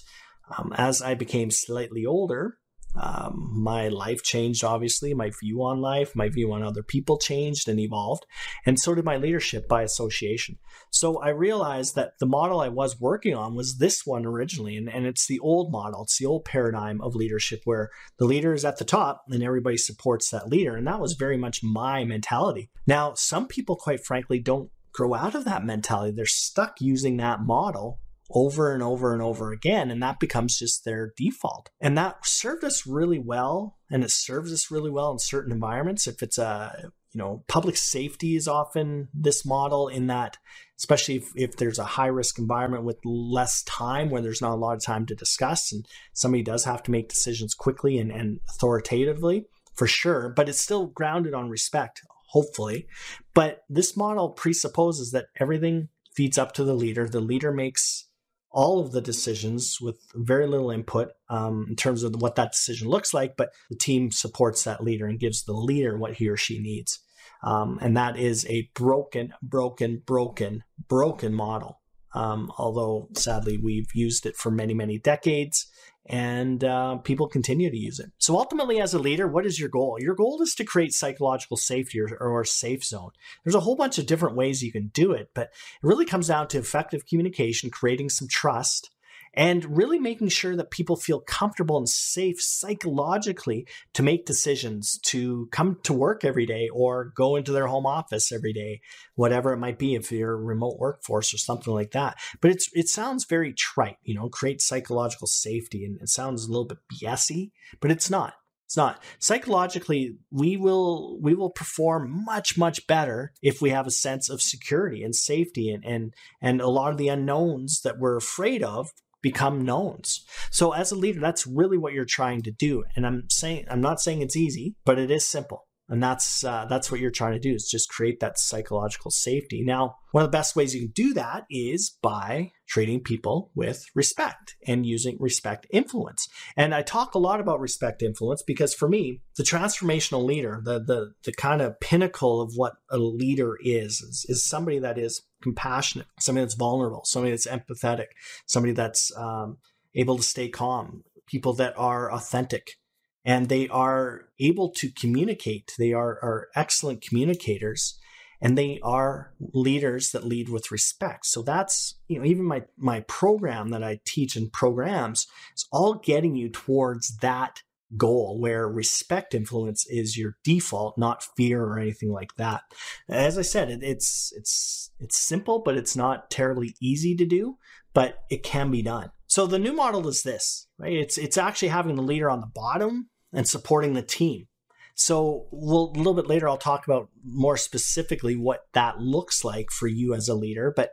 um, 0.56 0.72
as 0.76 1.02
I 1.02 1.14
became 1.14 1.50
slightly 1.50 2.06
older, 2.06 2.56
um, 2.94 3.50
my 3.52 3.88
life 3.88 4.22
changed, 4.22 4.64
obviously. 4.64 5.14
My 5.14 5.30
view 5.40 5.62
on 5.62 5.80
life, 5.80 6.16
my 6.16 6.28
view 6.28 6.52
on 6.52 6.62
other 6.62 6.82
people 6.82 7.18
changed 7.18 7.68
and 7.68 7.78
evolved. 7.78 8.26
And 8.66 8.78
so 8.78 8.94
did 8.94 9.04
my 9.04 9.16
leadership 9.16 9.68
by 9.68 9.82
association. 9.82 10.58
So 10.90 11.18
I 11.20 11.28
realized 11.28 11.94
that 11.94 12.18
the 12.18 12.26
model 12.26 12.60
I 12.60 12.68
was 12.68 13.00
working 13.00 13.34
on 13.34 13.54
was 13.54 13.78
this 13.78 14.04
one 14.04 14.26
originally. 14.26 14.76
And, 14.76 14.88
and 14.88 15.06
it's 15.06 15.26
the 15.26 15.38
old 15.40 15.70
model, 15.70 16.02
it's 16.02 16.18
the 16.18 16.26
old 16.26 16.44
paradigm 16.44 17.00
of 17.00 17.14
leadership 17.14 17.60
where 17.64 17.90
the 18.18 18.24
leader 18.24 18.52
is 18.52 18.64
at 18.64 18.78
the 18.78 18.84
top 18.84 19.24
and 19.28 19.42
everybody 19.42 19.76
supports 19.76 20.30
that 20.30 20.48
leader. 20.48 20.76
And 20.76 20.86
that 20.86 21.00
was 21.00 21.14
very 21.14 21.36
much 21.36 21.62
my 21.62 22.04
mentality. 22.04 22.70
Now, 22.86 23.14
some 23.14 23.46
people, 23.46 23.76
quite 23.76 24.04
frankly, 24.04 24.40
don't 24.40 24.70
grow 24.92 25.14
out 25.14 25.36
of 25.36 25.44
that 25.44 25.64
mentality. 25.64 26.12
They're 26.14 26.26
stuck 26.26 26.80
using 26.80 27.18
that 27.18 27.40
model 27.40 28.00
over 28.32 28.72
and 28.72 28.82
over 28.82 29.12
and 29.12 29.22
over 29.22 29.52
again. 29.52 29.90
And 29.90 30.02
that 30.02 30.20
becomes 30.20 30.58
just 30.58 30.84
their 30.84 31.12
default. 31.16 31.70
And 31.80 31.96
that 31.98 32.26
served 32.26 32.64
us 32.64 32.86
really 32.86 33.18
well. 33.18 33.78
And 33.90 34.04
it 34.04 34.10
serves 34.10 34.52
us 34.52 34.70
really 34.70 34.90
well 34.90 35.10
in 35.10 35.18
certain 35.18 35.52
environments. 35.52 36.06
If 36.06 36.22
it's 36.22 36.38
a, 36.38 36.90
you 37.12 37.18
know, 37.18 37.44
public 37.48 37.76
safety 37.76 38.36
is 38.36 38.46
often 38.46 39.08
this 39.12 39.44
model 39.44 39.88
in 39.88 40.06
that, 40.06 40.36
especially 40.78 41.16
if, 41.16 41.32
if 41.34 41.56
there's 41.56 41.78
a 41.78 41.84
high 41.84 42.06
risk 42.06 42.38
environment 42.38 42.84
with 42.84 42.98
less 43.04 43.62
time 43.64 44.10
where 44.10 44.22
there's 44.22 44.42
not 44.42 44.54
a 44.54 44.56
lot 44.56 44.76
of 44.76 44.84
time 44.84 45.06
to 45.06 45.14
discuss 45.14 45.72
and 45.72 45.84
somebody 46.12 46.42
does 46.42 46.64
have 46.64 46.82
to 46.84 46.90
make 46.90 47.08
decisions 47.08 47.54
quickly 47.54 47.98
and, 47.98 48.12
and 48.12 48.40
authoritatively 48.48 49.46
for 49.74 49.86
sure, 49.86 50.28
but 50.28 50.48
it's 50.48 50.60
still 50.60 50.86
grounded 50.88 51.34
on 51.34 51.48
respect, 51.48 52.02
hopefully. 52.28 52.86
But 53.34 53.62
this 53.68 53.96
model 53.96 54.30
presupposes 54.30 55.10
that 55.12 55.26
everything 55.38 55.88
feeds 56.14 56.38
up 56.38 56.52
to 56.52 56.64
the 56.64 56.74
leader. 56.74 57.08
The 57.08 57.20
leader 57.20 57.52
makes 57.52 58.09
all 58.50 58.80
of 58.80 58.92
the 58.92 59.00
decisions 59.00 59.78
with 59.80 59.96
very 60.14 60.46
little 60.46 60.70
input 60.70 61.12
um, 61.28 61.66
in 61.68 61.76
terms 61.76 62.02
of 62.02 62.20
what 62.20 62.34
that 62.34 62.52
decision 62.52 62.88
looks 62.88 63.14
like, 63.14 63.36
but 63.36 63.50
the 63.68 63.76
team 63.76 64.10
supports 64.10 64.64
that 64.64 64.82
leader 64.82 65.06
and 65.06 65.20
gives 65.20 65.44
the 65.44 65.52
leader 65.52 65.96
what 65.96 66.14
he 66.14 66.28
or 66.28 66.36
she 66.36 66.58
needs. 66.58 66.98
Um, 67.42 67.78
and 67.80 67.96
that 67.96 68.18
is 68.18 68.44
a 68.48 68.70
broken, 68.74 69.32
broken, 69.42 70.02
broken, 70.04 70.64
broken 70.88 71.32
model. 71.32 71.80
Um, 72.12 72.50
although 72.58 73.08
sadly 73.14 73.56
we've 73.56 73.94
used 73.94 74.26
it 74.26 74.36
for 74.36 74.50
many, 74.50 74.74
many 74.74 74.98
decades 74.98 75.66
and 76.06 76.64
uh, 76.64 76.96
people 76.96 77.28
continue 77.28 77.70
to 77.70 77.76
use 77.76 78.00
it. 78.00 78.10
So 78.18 78.36
ultimately, 78.36 78.80
as 78.80 78.94
a 78.94 78.98
leader, 78.98 79.28
what 79.28 79.46
is 79.46 79.60
your 79.60 79.68
goal? 79.68 79.98
Your 80.00 80.14
goal 80.14 80.40
is 80.42 80.54
to 80.56 80.64
create 80.64 80.92
psychological 80.92 81.56
safety 81.56 82.00
or, 82.00 82.16
or, 82.18 82.44
safe 82.44 82.84
zone. 82.84 83.10
There's 83.44 83.54
a 83.54 83.60
whole 83.60 83.76
bunch 83.76 83.98
of 83.98 84.06
different 84.06 84.36
ways 84.36 84.62
you 84.62 84.72
can 84.72 84.88
do 84.88 85.12
it, 85.12 85.30
but 85.34 85.48
it 85.48 85.50
really 85.82 86.06
comes 86.06 86.28
down 86.28 86.48
to 86.48 86.58
effective 86.58 87.06
communication, 87.06 87.70
creating 87.70 88.08
some 88.08 88.28
trust, 88.28 88.90
and 89.34 89.76
really 89.76 89.98
making 89.98 90.28
sure 90.28 90.56
that 90.56 90.70
people 90.70 90.96
feel 90.96 91.20
comfortable 91.20 91.78
and 91.78 91.88
safe 91.88 92.40
psychologically 92.40 93.66
to 93.94 94.02
make 94.02 94.26
decisions 94.26 94.98
to 95.04 95.48
come 95.52 95.78
to 95.84 95.92
work 95.92 96.24
every 96.24 96.46
day 96.46 96.68
or 96.72 97.12
go 97.14 97.36
into 97.36 97.52
their 97.52 97.68
home 97.68 97.86
office 97.86 98.32
every 98.32 98.52
day, 98.52 98.80
whatever 99.14 99.52
it 99.52 99.58
might 99.58 99.78
be 99.78 99.94
if 99.94 100.10
you're 100.10 100.32
a 100.32 100.36
remote 100.36 100.78
workforce 100.78 101.32
or 101.32 101.38
something 101.38 101.72
like 101.72 101.92
that. 101.92 102.18
But 102.40 102.50
it's 102.50 102.68
it 102.72 102.88
sounds 102.88 103.24
very 103.24 103.52
trite, 103.52 103.98
you 104.02 104.14
know, 104.14 104.28
create 104.28 104.60
psychological 104.60 105.26
safety 105.26 105.84
and 105.84 106.00
it 106.00 106.08
sounds 106.08 106.44
a 106.44 106.50
little 106.50 106.66
bit 106.66 106.78
BSy, 106.92 107.52
but 107.80 107.90
it's 107.90 108.10
not. 108.10 108.34
It's 108.66 108.76
not. 108.76 109.02
Psychologically, 109.18 110.16
we 110.30 110.56
will 110.56 111.18
we 111.20 111.34
will 111.34 111.50
perform 111.50 112.24
much 112.24 112.56
much 112.56 112.86
better 112.86 113.32
if 113.42 113.60
we 113.60 113.70
have 113.70 113.88
a 113.88 113.90
sense 113.90 114.30
of 114.30 114.40
security 114.40 115.02
and 115.02 115.12
safety 115.12 115.70
and 115.70 115.84
and 115.84 116.14
and 116.40 116.60
a 116.60 116.68
lot 116.68 116.92
of 116.92 116.96
the 116.96 117.08
unknowns 117.08 117.80
that 117.80 117.98
we're 117.98 118.16
afraid 118.16 118.62
of 118.62 118.92
become 119.22 119.64
knowns. 119.64 120.24
So 120.50 120.72
as 120.72 120.92
a 120.92 120.96
leader, 120.96 121.20
that's 121.20 121.46
really 121.46 121.78
what 121.78 121.92
you're 121.92 122.04
trying 122.04 122.42
to 122.42 122.50
do. 122.50 122.84
And 122.96 123.06
I'm 123.06 123.24
saying 123.30 123.66
I'm 123.70 123.80
not 123.80 124.00
saying 124.00 124.22
it's 124.22 124.36
easy, 124.36 124.74
but 124.84 124.98
it 124.98 125.10
is 125.10 125.24
simple 125.24 125.66
and 125.90 126.00
that's 126.00 126.44
uh, 126.44 126.66
that's 126.70 126.90
what 126.90 127.00
you're 127.00 127.10
trying 127.10 127.32
to 127.32 127.40
do 127.40 127.52
is 127.52 127.68
just 127.68 127.90
create 127.90 128.20
that 128.20 128.38
psychological 128.38 129.10
safety. 129.10 129.62
Now 129.62 129.96
one 130.12 130.24
of 130.24 130.30
the 130.30 130.36
best 130.36 130.54
ways 130.56 130.74
you 130.74 130.82
can 130.82 130.92
do 130.92 131.12
that 131.14 131.44
is 131.50 131.96
by 132.00 132.52
treating 132.68 133.00
people 133.00 133.50
with 133.56 133.84
respect 133.94 134.54
and 134.66 134.86
using 134.86 135.16
respect 135.18 135.66
influence. 135.70 136.28
And 136.56 136.74
i 136.74 136.82
talk 136.82 137.14
a 137.14 137.18
lot 137.18 137.40
about 137.40 137.60
respect 137.60 138.02
influence 138.02 138.42
because 138.42 138.72
for 138.72 138.88
me 138.88 139.20
the 139.36 139.42
transformational 139.42 140.24
leader 140.24 140.60
the 140.64 140.78
the, 140.78 141.12
the 141.24 141.32
kind 141.32 141.60
of 141.60 141.80
pinnacle 141.80 142.40
of 142.40 142.52
what 142.54 142.74
a 142.88 142.98
leader 142.98 143.58
is, 143.60 144.00
is 144.00 144.24
is 144.28 144.44
somebody 144.44 144.78
that 144.78 144.96
is 144.96 145.22
compassionate 145.42 146.06
somebody 146.20 146.44
that's 146.44 146.54
vulnerable 146.54 147.02
somebody 147.04 147.32
that's 147.32 147.46
empathetic 147.46 148.06
somebody 148.46 148.72
that's 148.72 149.10
um, 149.16 149.58
able 149.94 150.16
to 150.16 150.22
stay 150.22 150.48
calm 150.48 151.02
people 151.26 151.52
that 151.54 151.74
are 151.76 152.12
authentic 152.12 152.76
and 153.24 153.48
they 153.48 153.68
are 153.68 154.28
able 154.38 154.70
to 154.70 154.90
communicate. 154.90 155.72
They 155.78 155.92
are, 155.92 156.18
are 156.22 156.48
excellent 156.54 157.02
communicators 157.02 157.98
and 158.40 158.56
they 158.56 158.80
are 158.82 159.32
leaders 159.52 160.12
that 160.12 160.24
lead 160.24 160.48
with 160.48 160.70
respect. 160.70 161.26
So 161.26 161.42
that's, 161.42 161.96
you 162.08 162.18
know, 162.18 162.24
even 162.24 162.44
my, 162.44 162.62
my 162.78 163.00
program 163.00 163.68
that 163.70 163.82
I 163.82 164.00
teach 164.06 164.36
in 164.36 164.50
programs 164.50 165.26
is 165.54 165.66
all 165.70 165.94
getting 165.94 166.36
you 166.36 166.48
towards 166.48 167.18
that 167.18 167.62
goal 167.96 168.38
where 168.40 168.68
respect 168.68 169.34
influence 169.34 169.84
is 169.88 170.16
your 170.16 170.36
default, 170.44 170.96
not 170.96 171.24
fear 171.36 171.62
or 171.62 171.78
anything 171.78 172.12
like 172.12 172.34
that. 172.36 172.62
As 173.08 173.36
I 173.36 173.42
said, 173.42 173.70
it, 173.70 173.82
it's, 173.82 174.32
it's, 174.36 174.90
it's 175.00 175.18
simple, 175.18 175.58
but 175.58 175.76
it's 175.76 175.96
not 175.96 176.30
terribly 176.30 176.74
easy 176.80 177.14
to 177.16 177.26
do, 177.26 177.58
but 177.92 178.22
it 178.30 178.42
can 178.42 178.70
be 178.70 178.82
done. 178.82 179.10
So 179.30 179.46
the 179.46 179.60
new 179.60 179.72
model 179.72 180.08
is 180.08 180.24
this, 180.24 180.66
right? 180.76 180.92
It's 180.92 181.16
it's 181.16 181.38
actually 181.38 181.68
having 181.68 181.94
the 181.94 182.02
leader 182.02 182.28
on 182.28 182.40
the 182.40 182.50
bottom 182.52 183.10
and 183.32 183.46
supporting 183.48 183.94
the 183.94 184.02
team. 184.02 184.48
So 184.96 185.46
we'll, 185.52 185.92
a 185.94 185.96
little 185.96 186.14
bit 186.14 186.26
later, 186.26 186.48
I'll 186.48 186.58
talk 186.58 186.84
about 186.84 187.10
more 187.24 187.56
specifically 187.56 188.34
what 188.34 188.64
that 188.72 188.98
looks 188.98 189.44
like 189.44 189.70
for 189.70 189.86
you 189.86 190.14
as 190.14 190.28
a 190.28 190.34
leader. 190.34 190.72
But 190.74 190.90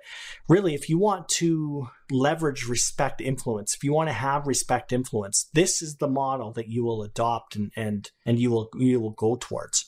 really, 0.48 0.76
if 0.76 0.88
you 0.88 1.00
want 1.00 1.28
to 1.30 1.88
leverage 2.12 2.68
respect 2.68 3.22
influence, 3.22 3.74
if 3.74 3.84
you 3.84 3.92
want 3.92 4.10
to 4.10 4.14
have 4.14 4.46
respect 4.46 4.94
influence, 4.94 5.50
this 5.54 5.82
is 5.82 5.96
the 5.96 6.08
model 6.08 6.54
that 6.54 6.68
you 6.68 6.86
will 6.86 7.02
adopt 7.02 7.56
and 7.56 7.72
and 7.76 8.12
and 8.24 8.38
you 8.38 8.52
will 8.52 8.70
you 8.76 9.00
will 9.00 9.16
go 9.18 9.36
towards. 9.36 9.84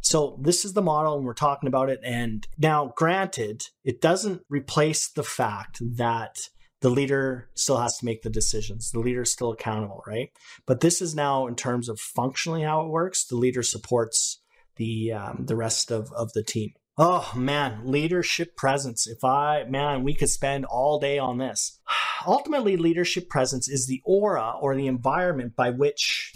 So 0.00 0.38
this 0.40 0.64
is 0.64 0.74
the 0.74 0.80
model 0.80 1.16
and 1.16 1.26
we're 1.26 1.34
talking 1.34 1.66
about 1.66 1.90
it. 1.90 1.98
And 2.04 2.46
now, 2.56 2.92
granted, 2.96 3.64
it 3.82 4.00
doesn't 4.00 4.42
replace 4.48 5.08
the 5.08 5.24
fact 5.24 5.80
that 5.96 6.50
the 6.80 6.90
leader 6.90 7.48
still 7.54 7.78
has 7.78 7.98
to 7.98 8.04
make 8.04 8.22
the 8.22 8.30
decisions. 8.30 8.90
The 8.90 9.00
leader 9.00 9.22
is 9.22 9.32
still 9.32 9.52
accountable, 9.52 10.02
right? 10.06 10.30
But 10.66 10.80
this 10.80 11.02
is 11.02 11.14
now 11.14 11.46
in 11.46 11.54
terms 11.54 11.88
of 11.88 12.00
functionally 12.00 12.62
how 12.62 12.82
it 12.82 12.88
works. 12.88 13.24
The 13.24 13.36
leader 13.36 13.62
supports 13.62 14.40
the 14.76 15.12
um, 15.12 15.44
the 15.46 15.56
rest 15.56 15.90
of, 15.90 16.10
of 16.12 16.32
the 16.32 16.42
team. 16.42 16.72
Oh 16.96 17.32
man, 17.36 17.80
leadership 17.84 18.56
presence. 18.56 19.06
If 19.06 19.24
I 19.24 19.64
man, 19.64 20.02
we 20.02 20.14
could 20.14 20.30
spend 20.30 20.64
all 20.64 20.98
day 20.98 21.18
on 21.18 21.38
this. 21.38 21.78
Ultimately, 22.26 22.76
leadership 22.76 23.28
presence 23.28 23.68
is 23.68 23.86
the 23.86 24.02
aura 24.04 24.54
or 24.60 24.74
the 24.74 24.86
environment 24.86 25.56
by 25.56 25.70
which 25.70 26.34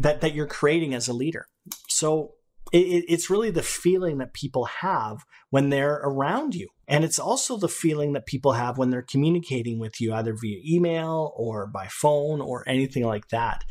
that 0.00 0.20
that 0.20 0.34
you're 0.34 0.46
creating 0.46 0.94
as 0.94 1.08
a 1.08 1.12
leader. 1.12 1.46
So 1.88 2.35
it, 2.72 3.04
it's 3.08 3.30
really 3.30 3.50
the 3.50 3.62
feeling 3.62 4.18
that 4.18 4.34
people 4.34 4.64
have 4.66 5.18
when 5.50 5.70
they're 5.70 6.00
around 6.02 6.54
you. 6.54 6.68
And 6.88 7.04
it's 7.04 7.18
also 7.18 7.56
the 7.56 7.68
feeling 7.68 8.12
that 8.12 8.26
people 8.26 8.52
have 8.52 8.78
when 8.78 8.90
they're 8.90 9.02
communicating 9.02 9.78
with 9.78 10.00
you, 10.00 10.12
either 10.12 10.34
via 10.40 10.58
email 10.64 11.32
or 11.36 11.66
by 11.66 11.88
phone 11.88 12.40
or 12.40 12.64
anything 12.68 13.04
like 13.04 13.28
that. 13.28 13.64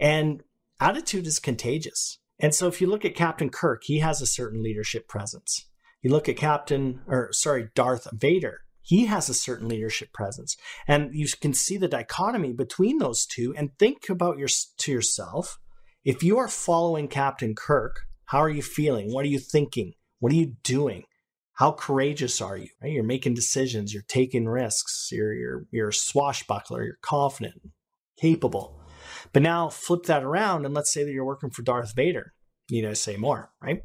And 0.00 0.42
attitude 0.80 1.26
is 1.26 1.38
contagious. 1.38 2.18
And 2.38 2.54
so 2.54 2.66
if 2.66 2.80
you 2.80 2.86
look 2.86 3.04
at 3.04 3.14
Captain 3.14 3.48
Kirk, 3.48 3.82
he 3.84 4.00
has 4.00 4.20
a 4.20 4.26
certain 4.26 4.62
leadership 4.62 5.08
presence. 5.08 5.66
You 6.02 6.10
look 6.10 6.28
at 6.28 6.36
Captain, 6.36 7.00
or 7.06 7.32
sorry, 7.32 7.68
Darth 7.74 8.06
Vader, 8.12 8.60
he 8.82 9.06
has 9.06 9.28
a 9.28 9.34
certain 9.34 9.68
leadership 9.68 10.12
presence. 10.12 10.56
And 10.86 11.10
you 11.12 11.26
can 11.40 11.54
see 11.54 11.76
the 11.76 11.88
dichotomy 11.88 12.52
between 12.52 12.98
those 12.98 13.26
two 13.26 13.52
and 13.56 13.76
think 13.78 14.08
about 14.08 14.38
your 14.38 14.48
to 14.78 14.92
yourself. 14.92 15.58
If 16.04 16.22
you 16.22 16.38
are 16.38 16.46
following 16.46 17.08
Captain 17.08 17.54
Kirk, 17.56 18.02
how 18.26 18.38
are 18.38 18.50
you 18.50 18.62
feeling? 18.62 19.12
What 19.12 19.24
are 19.24 19.28
you 19.28 19.38
thinking? 19.38 19.94
What 20.18 20.32
are 20.32 20.36
you 20.36 20.54
doing? 20.62 21.04
How 21.54 21.72
courageous 21.72 22.40
are 22.42 22.56
you? 22.56 22.68
Right? 22.82 22.92
You're 22.92 23.04
making 23.04 23.34
decisions. 23.34 23.94
You're 23.94 24.04
taking 24.08 24.46
risks. 24.46 25.08
You're 25.10 25.32
you're 25.32 25.66
you're 25.70 25.88
a 25.88 25.94
swashbuckler. 25.94 26.84
You're 26.84 26.98
confident, 27.00 27.62
capable. 28.20 28.80
But 29.32 29.42
now 29.42 29.68
flip 29.70 30.04
that 30.04 30.24
around 30.24 30.64
and 30.64 30.74
let's 30.74 30.92
say 30.92 31.04
that 31.04 31.12
you're 31.12 31.24
working 31.24 31.50
for 31.50 31.62
Darth 31.62 31.94
Vader. 31.94 32.34
Need 32.70 32.84
I 32.84 32.92
say 32.94 33.16
more? 33.16 33.52
Right? 33.62 33.82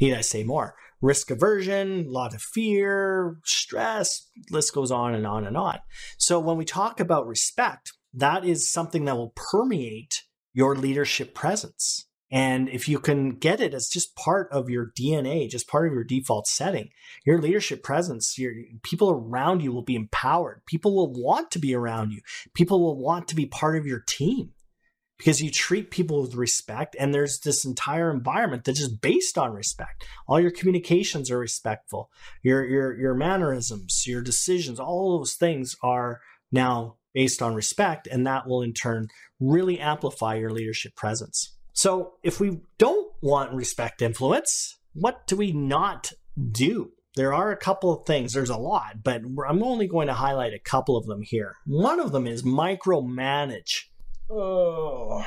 Need 0.00 0.14
I 0.14 0.20
say 0.20 0.42
more? 0.42 0.74
Risk 1.00 1.30
aversion, 1.30 2.06
a 2.06 2.10
lot 2.10 2.34
of 2.34 2.42
fear, 2.42 3.38
stress. 3.44 4.28
List 4.50 4.74
goes 4.74 4.90
on 4.90 5.14
and 5.14 5.26
on 5.26 5.46
and 5.46 5.56
on. 5.56 5.78
So 6.18 6.40
when 6.40 6.56
we 6.56 6.64
talk 6.64 7.00
about 7.00 7.26
respect, 7.26 7.92
that 8.12 8.44
is 8.44 8.70
something 8.70 9.04
that 9.04 9.16
will 9.16 9.34
permeate 9.36 10.22
your 10.52 10.74
leadership 10.74 11.34
presence. 11.34 12.05
And 12.30 12.68
if 12.68 12.88
you 12.88 12.98
can 12.98 13.36
get 13.36 13.60
it 13.60 13.72
as 13.72 13.88
just 13.88 14.16
part 14.16 14.48
of 14.50 14.68
your 14.68 14.92
DNA, 14.98 15.48
just 15.48 15.68
part 15.68 15.86
of 15.86 15.92
your 15.92 16.02
default 16.02 16.48
setting, 16.48 16.90
your 17.24 17.40
leadership 17.40 17.84
presence, 17.84 18.36
your 18.36 18.52
people 18.82 19.10
around 19.10 19.62
you 19.62 19.72
will 19.72 19.82
be 19.82 19.94
empowered. 19.94 20.62
People 20.66 20.94
will 20.94 21.12
want 21.12 21.52
to 21.52 21.60
be 21.60 21.74
around 21.74 22.10
you. 22.12 22.20
People 22.52 22.80
will 22.80 22.98
want 22.98 23.28
to 23.28 23.36
be 23.36 23.46
part 23.46 23.76
of 23.76 23.86
your 23.86 24.00
team 24.00 24.50
because 25.18 25.40
you 25.40 25.50
treat 25.50 25.90
people 25.90 26.20
with 26.20 26.34
respect 26.34 26.96
and 26.98 27.14
there's 27.14 27.40
this 27.40 27.64
entire 27.64 28.10
environment 28.10 28.64
that's 28.64 28.80
just 28.80 29.00
based 29.00 29.38
on 29.38 29.52
respect. 29.52 30.04
All 30.26 30.40
your 30.40 30.50
communications 30.50 31.30
are 31.30 31.38
respectful. 31.38 32.10
Your 32.42 32.64
your 32.64 32.98
your 32.98 33.14
mannerisms, 33.14 34.04
your 34.06 34.20
decisions, 34.20 34.80
all 34.80 35.18
those 35.18 35.34
things 35.34 35.76
are 35.82 36.20
now 36.52 36.96
based 37.14 37.40
on 37.40 37.54
respect 37.54 38.06
and 38.06 38.26
that 38.26 38.46
will 38.46 38.62
in 38.62 38.72
turn 38.74 39.08
really 39.40 39.78
amplify 39.78 40.34
your 40.34 40.50
leadership 40.50 40.94
presence. 40.96 41.55
So 41.86 42.14
if 42.24 42.40
we 42.40 42.62
don't 42.78 43.12
want 43.22 43.52
respect 43.52 44.02
influence, 44.02 44.76
what 44.92 45.24
do 45.28 45.36
we 45.36 45.52
not 45.52 46.10
do? 46.50 46.90
There 47.14 47.32
are 47.32 47.52
a 47.52 47.56
couple 47.56 47.92
of 47.92 48.04
things. 48.04 48.32
There's 48.32 48.50
a 48.50 48.56
lot, 48.56 49.04
but 49.04 49.22
I'm 49.48 49.62
only 49.62 49.86
going 49.86 50.08
to 50.08 50.14
highlight 50.14 50.52
a 50.52 50.58
couple 50.58 50.96
of 50.96 51.06
them 51.06 51.22
here. 51.22 51.54
One 51.64 52.00
of 52.00 52.10
them 52.10 52.26
is 52.26 52.42
micromanage. 52.42 53.82
Oh. 54.28 55.24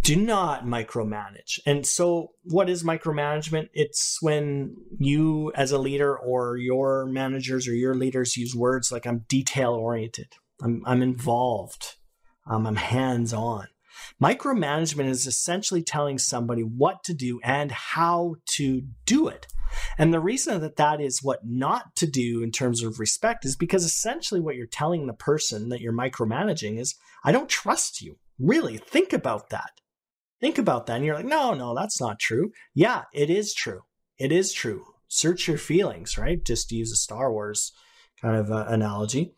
Do 0.00 0.16
not 0.16 0.64
micromanage. 0.64 1.60
And 1.64 1.86
so, 1.86 2.32
what 2.42 2.68
is 2.68 2.82
micromanagement? 2.82 3.68
It's 3.72 4.18
when 4.20 4.74
you, 4.98 5.52
as 5.54 5.70
a 5.70 5.78
leader, 5.78 6.18
or 6.18 6.56
your 6.56 7.06
managers 7.06 7.68
or 7.68 7.74
your 7.76 7.94
leaders 7.94 8.36
use 8.36 8.52
words 8.52 8.90
like 8.90 9.06
I'm 9.06 9.26
detail 9.28 9.74
oriented, 9.74 10.32
I'm, 10.60 10.82
I'm 10.86 11.02
involved, 11.02 11.94
um, 12.48 12.66
I'm 12.66 12.74
hands 12.74 13.32
on. 13.32 13.68
Micromanagement 14.22 15.08
is 15.08 15.26
essentially 15.26 15.82
telling 15.82 16.16
somebody 16.16 16.62
what 16.62 17.02
to 17.02 17.12
do 17.12 17.40
and 17.42 17.72
how 17.72 18.36
to 18.50 18.82
do 19.04 19.26
it. 19.26 19.48
And 19.98 20.12
the 20.12 20.20
reason 20.20 20.60
that 20.60 20.76
that 20.76 21.00
is 21.00 21.24
what 21.24 21.40
not 21.44 21.96
to 21.96 22.06
do 22.06 22.40
in 22.42 22.52
terms 22.52 22.84
of 22.84 23.00
respect 23.00 23.44
is 23.44 23.56
because 23.56 23.84
essentially 23.84 24.40
what 24.40 24.54
you're 24.54 24.66
telling 24.66 25.06
the 25.06 25.12
person 25.12 25.70
that 25.70 25.80
you're 25.80 25.92
micromanaging 25.92 26.78
is, 26.78 26.94
I 27.24 27.32
don't 27.32 27.48
trust 27.48 28.00
you. 28.00 28.18
Really, 28.38 28.76
think 28.76 29.12
about 29.12 29.50
that. 29.50 29.70
Think 30.40 30.58
about 30.58 30.86
that. 30.86 30.96
And 30.96 31.04
you're 31.04 31.16
like, 31.16 31.24
no, 31.24 31.54
no, 31.54 31.74
that's 31.74 32.00
not 32.00 32.20
true. 32.20 32.52
Yeah, 32.74 33.04
it 33.12 33.28
is 33.28 33.52
true. 33.52 33.80
It 34.18 34.30
is 34.30 34.52
true. 34.52 34.84
Search 35.08 35.48
your 35.48 35.58
feelings, 35.58 36.16
right? 36.16 36.44
Just 36.44 36.68
to 36.68 36.76
use 36.76 36.92
a 36.92 36.96
Star 36.96 37.32
Wars 37.32 37.72
kind 38.20 38.36
of 38.36 38.52
uh, 38.52 38.66
analogy. 38.68 39.34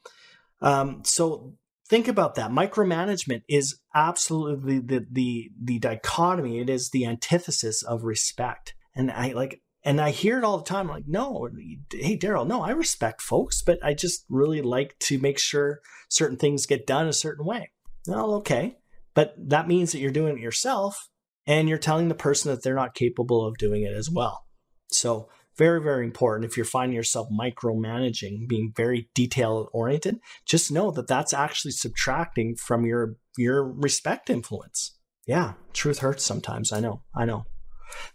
Um, 0.60 1.02
so 1.04 1.54
think 1.88 2.08
about 2.08 2.34
that. 2.34 2.50
Micromanagement 2.50 3.42
is 3.48 3.80
absolutely 3.94 4.78
the, 4.78 5.06
the 5.10 5.50
the 5.62 5.78
dichotomy. 5.78 6.60
It 6.60 6.70
is 6.70 6.90
the 6.90 7.06
antithesis 7.06 7.82
of 7.82 8.04
respect. 8.04 8.74
And 8.96 9.10
i 9.10 9.32
like 9.32 9.60
and 9.82 10.00
i 10.00 10.10
hear 10.10 10.38
it 10.38 10.44
all 10.44 10.58
the 10.58 10.64
time 10.64 10.88
I'm 10.88 10.96
like 10.96 11.04
no 11.06 11.48
hey 11.90 12.16
daryl 12.16 12.46
no 12.46 12.62
i 12.62 12.70
respect 12.70 13.20
folks 13.20 13.60
but 13.60 13.78
i 13.82 13.92
just 13.92 14.24
really 14.28 14.62
like 14.62 14.96
to 15.00 15.18
make 15.18 15.38
sure 15.38 15.80
certain 16.08 16.38
things 16.38 16.66
get 16.66 16.86
done 16.86 17.08
a 17.08 17.12
certain 17.12 17.44
way. 17.44 17.70
Well 18.06 18.34
okay 18.36 18.76
but 19.14 19.34
that 19.36 19.68
means 19.68 19.92
that 19.92 19.98
you're 19.98 20.10
doing 20.10 20.36
it 20.36 20.42
yourself 20.42 21.08
and 21.46 21.68
you're 21.68 21.78
telling 21.78 22.08
the 22.08 22.14
person 22.14 22.50
that 22.50 22.62
they're 22.62 22.74
not 22.74 22.94
capable 22.94 23.46
of 23.46 23.58
doing 23.58 23.82
it 23.82 23.92
as 23.92 24.10
well. 24.10 24.44
So 24.90 25.28
very, 25.56 25.80
very 25.80 26.04
important. 26.04 26.50
If 26.50 26.56
you're 26.56 26.66
finding 26.66 26.96
yourself 26.96 27.28
micromanaging, 27.30 28.48
being 28.48 28.72
very 28.76 29.08
detail 29.14 29.68
oriented, 29.72 30.18
just 30.46 30.72
know 30.72 30.90
that 30.92 31.06
that's 31.06 31.32
actually 31.32 31.72
subtracting 31.72 32.56
from 32.56 32.84
your 32.84 33.16
your 33.36 33.64
respect 33.64 34.30
influence. 34.30 34.98
Yeah, 35.26 35.54
truth 35.72 36.00
hurts 36.00 36.24
sometimes. 36.24 36.72
I 36.72 36.80
know. 36.80 37.02
I 37.14 37.24
know. 37.24 37.44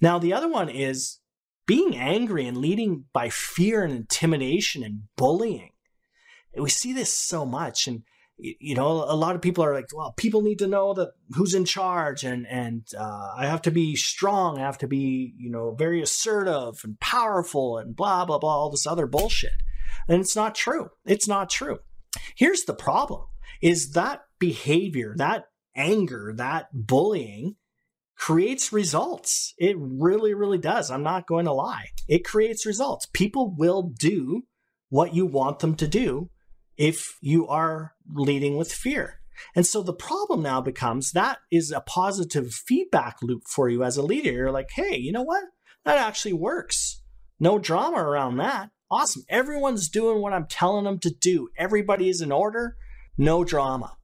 Now, 0.01 0.19
the 0.19 0.33
other 0.33 0.49
one 0.49 0.69
is 0.69 1.19
being 1.65 1.95
angry 1.95 2.45
and 2.45 2.57
leading 2.57 3.05
by 3.13 3.29
fear 3.29 3.83
and 3.83 3.93
intimidation 3.93 4.83
and 4.83 5.03
bullying. 5.15 5.71
We 6.57 6.69
see 6.69 6.93
this 6.93 7.13
so 7.13 7.45
much. 7.45 7.87
And 7.87 8.03
you 8.39 8.75
know, 8.75 8.87
a 8.87 9.15
lot 9.15 9.35
of 9.35 9.41
people 9.41 9.63
are 9.63 9.73
like, 9.73 9.87
well, 9.93 10.13
people 10.13 10.41
need 10.41 10.59
to 10.59 10.67
know 10.67 10.93
that 10.93 11.11
who's 11.35 11.53
in 11.53 11.65
charge, 11.65 12.23
and 12.23 12.47
and 12.47 12.87
uh, 12.97 13.33
I 13.35 13.45
have 13.45 13.61
to 13.63 13.71
be 13.71 13.95
strong, 13.95 14.57
I 14.57 14.61
have 14.61 14.77
to 14.79 14.87
be, 14.87 15.33
you 15.37 15.49
know, 15.49 15.75
very 15.75 16.01
assertive 16.01 16.81
and 16.83 16.99
powerful, 16.99 17.77
and 17.77 17.95
blah 17.95 18.25
blah 18.25 18.39
blah, 18.39 18.55
all 18.55 18.69
this 18.69 18.87
other 18.87 19.07
bullshit. 19.07 19.61
And 20.07 20.21
it's 20.21 20.35
not 20.35 20.55
true. 20.55 20.89
It's 21.05 21.27
not 21.27 21.49
true. 21.49 21.79
Here's 22.35 22.63
the 22.63 22.73
problem: 22.73 23.25
is 23.61 23.91
that 23.91 24.21
behavior, 24.39 25.13
that 25.17 25.45
anger, 25.75 26.33
that 26.37 26.67
bullying 26.73 27.55
creates 28.15 28.73
results. 28.73 29.53
It 29.57 29.75
really, 29.79 30.33
really 30.33 30.57
does. 30.57 30.91
I'm 30.91 31.03
not 31.03 31.27
going 31.27 31.45
to 31.45 31.53
lie. 31.53 31.87
It 32.07 32.25
creates 32.25 32.65
results. 32.65 33.07
People 33.13 33.55
will 33.57 33.83
do 33.83 34.43
what 34.89 35.13
you 35.13 35.25
want 35.25 35.59
them 35.59 35.75
to 35.75 35.87
do 35.87 36.29
if 36.79 37.17
you 37.21 37.45
are 37.47 37.93
leading 38.11 38.55
with 38.57 38.71
fear. 38.71 39.19
And 39.55 39.67
so 39.67 39.83
the 39.83 39.93
problem 39.93 40.41
now 40.41 40.61
becomes 40.61 41.11
that 41.11 41.39
is 41.51 41.71
a 41.71 41.81
positive 41.81 42.53
feedback 42.53 43.17
loop 43.21 43.43
for 43.47 43.69
you 43.69 43.83
as 43.83 43.97
a 43.97 44.01
leader. 44.01 44.31
You're 44.31 44.51
like, 44.51 44.71
hey, 44.71 44.97
you 44.97 45.11
know 45.11 45.21
what? 45.21 45.43
That 45.85 45.97
actually 45.97 46.33
works. 46.33 47.01
No 47.39 47.59
drama 47.59 47.97
around 47.97 48.37
that. 48.37 48.71
Awesome. 48.89 49.23
Everyone's 49.29 49.89
doing 49.89 50.21
what 50.21 50.33
I'm 50.33 50.47
telling 50.47 50.85
them 50.85 50.99
to 50.99 51.09
do. 51.09 51.49
Everybody 51.57 52.09
is 52.09 52.21
in 52.21 52.31
order. 52.31 52.75
No 53.17 53.43
drama. 53.43 53.97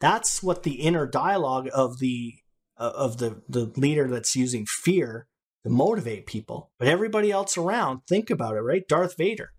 That's 0.00 0.42
what 0.42 0.62
the 0.62 0.74
inner 0.74 1.06
dialogue 1.06 1.68
of 1.72 2.00
the 2.00 2.34
uh, 2.78 2.92
of 2.94 3.16
the 3.16 3.42
the 3.48 3.72
leader 3.76 4.08
that's 4.08 4.36
using 4.36 4.66
fear 4.66 5.26
to 5.64 5.70
motivate 5.70 6.26
people. 6.26 6.70
But 6.78 6.88
everybody 6.88 7.32
else 7.32 7.56
around, 7.56 8.02
think 8.06 8.28
about 8.28 8.56
it, 8.56 8.60
right? 8.60 8.86
Darth 8.86 9.16
Vader 9.16 9.52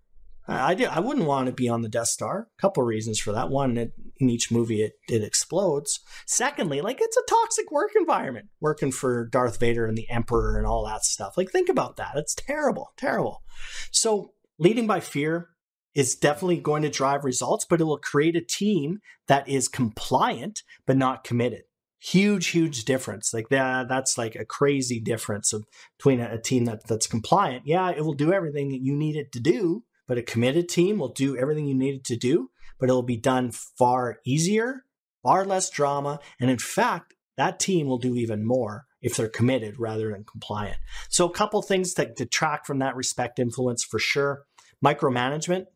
I 0.50 0.74
did. 0.74 0.88
I 0.88 1.00
wouldn't 1.00 1.26
want 1.26 1.46
to 1.46 1.52
be 1.52 1.68
on 1.68 1.82
the 1.82 1.90
Death 1.90 2.08
Star. 2.08 2.48
A 2.58 2.60
couple 2.60 2.82
reasons 2.82 3.18
for 3.18 3.32
that. 3.32 3.50
One, 3.50 3.76
it, 3.76 3.92
in 4.16 4.30
each 4.30 4.50
movie, 4.50 4.82
it, 4.82 4.94
it 5.06 5.22
explodes. 5.22 6.00
Secondly, 6.26 6.80
like 6.80 6.98
it's 7.00 7.18
a 7.18 7.22
toxic 7.28 7.70
work 7.70 7.90
environment, 7.94 8.48
working 8.58 8.90
for 8.90 9.26
Darth 9.26 9.60
Vader 9.60 9.84
and 9.84 9.96
the 9.96 10.08
Emperor 10.08 10.56
and 10.56 10.66
all 10.66 10.86
that 10.86 11.04
stuff. 11.04 11.36
Like, 11.36 11.50
think 11.50 11.68
about 11.68 11.96
that. 11.96 12.12
It's 12.16 12.34
terrible, 12.34 12.92
terrible. 12.96 13.42
So, 13.90 14.32
leading 14.58 14.86
by 14.86 15.00
fear 15.00 15.50
is 15.94 16.14
definitely 16.14 16.58
going 16.58 16.82
to 16.82 16.88
drive 16.88 17.24
results, 17.24 17.66
but 17.68 17.80
it 17.80 17.84
will 17.84 17.98
create 17.98 18.36
a 18.36 18.40
team 18.40 19.00
that 19.26 19.48
is 19.48 19.68
compliant 19.68 20.62
but 20.86 20.96
not 20.96 21.24
committed. 21.24 21.62
Huge, 22.00 22.48
huge 22.48 22.84
difference. 22.84 23.34
Like 23.34 23.48
that, 23.48 23.88
that's 23.88 24.16
like 24.16 24.36
a 24.36 24.44
crazy 24.44 25.00
difference 25.00 25.52
of, 25.52 25.64
between 25.98 26.20
a, 26.20 26.34
a 26.34 26.38
team 26.38 26.64
that, 26.66 26.86
that's 26.86 27.08
compliant. 27.08 27.66
Yeah, 27.66 27.90
it 27.90 28.04
will 28.04 28.14
do 28.14 28.32
everything 28.32 28.70
that 28.70 28.80
you 28.80 28.94
need 28.94 29.16
it 29.16 29.32
to 29.32 29.40
do, 29.40 29.82
but 30.08 30.18
a 30.18 30.22
committed 30.22 30.68
team 30.68 30.98
will 30.98 31.12
do 31.12 31.36
everything 31.36 31.66
you 31.66 31.74
need 31.74 31.94
it 31.94 32.04
to 32.04 32.16
do, 32.16 32.50
but 32.80 32.88
it'll 32.88 33.02
be 33.02 33.16
done 33.16 33.52
far 33.52 34.18
easier, 34.24 34.84
far 35.22 35.44
less 35.44 35.70
drama, 35.70 36.18
and 36.40 36.50
in 36.50 36.58
fact, 36.58 37.14
that 37.36 37.60
team 37.60 37.86
will 37.86 37.98
do 37.98 38.16
even 38.16 38.44
more 38.44 38.86
if 39.00 39.16
they're 39.16 39.28
committed 39.28 39.78
rather 39.78 40.10
than 40.10 40.24
compliant. 40.24 40.78
So, 41.08 41.26
a 41.26 41.32
couple 41.32 41.62
things 41.62 41.94
that 41.94 42.16
detract 42.16 42.66
from 42.66 42.80
that 42.80 42.96
respect 42.96 43.38
influence 43.38 43.84
for 43.84 44.00
sure. 44.00 44.44
Micromanagement, 44.84 45.66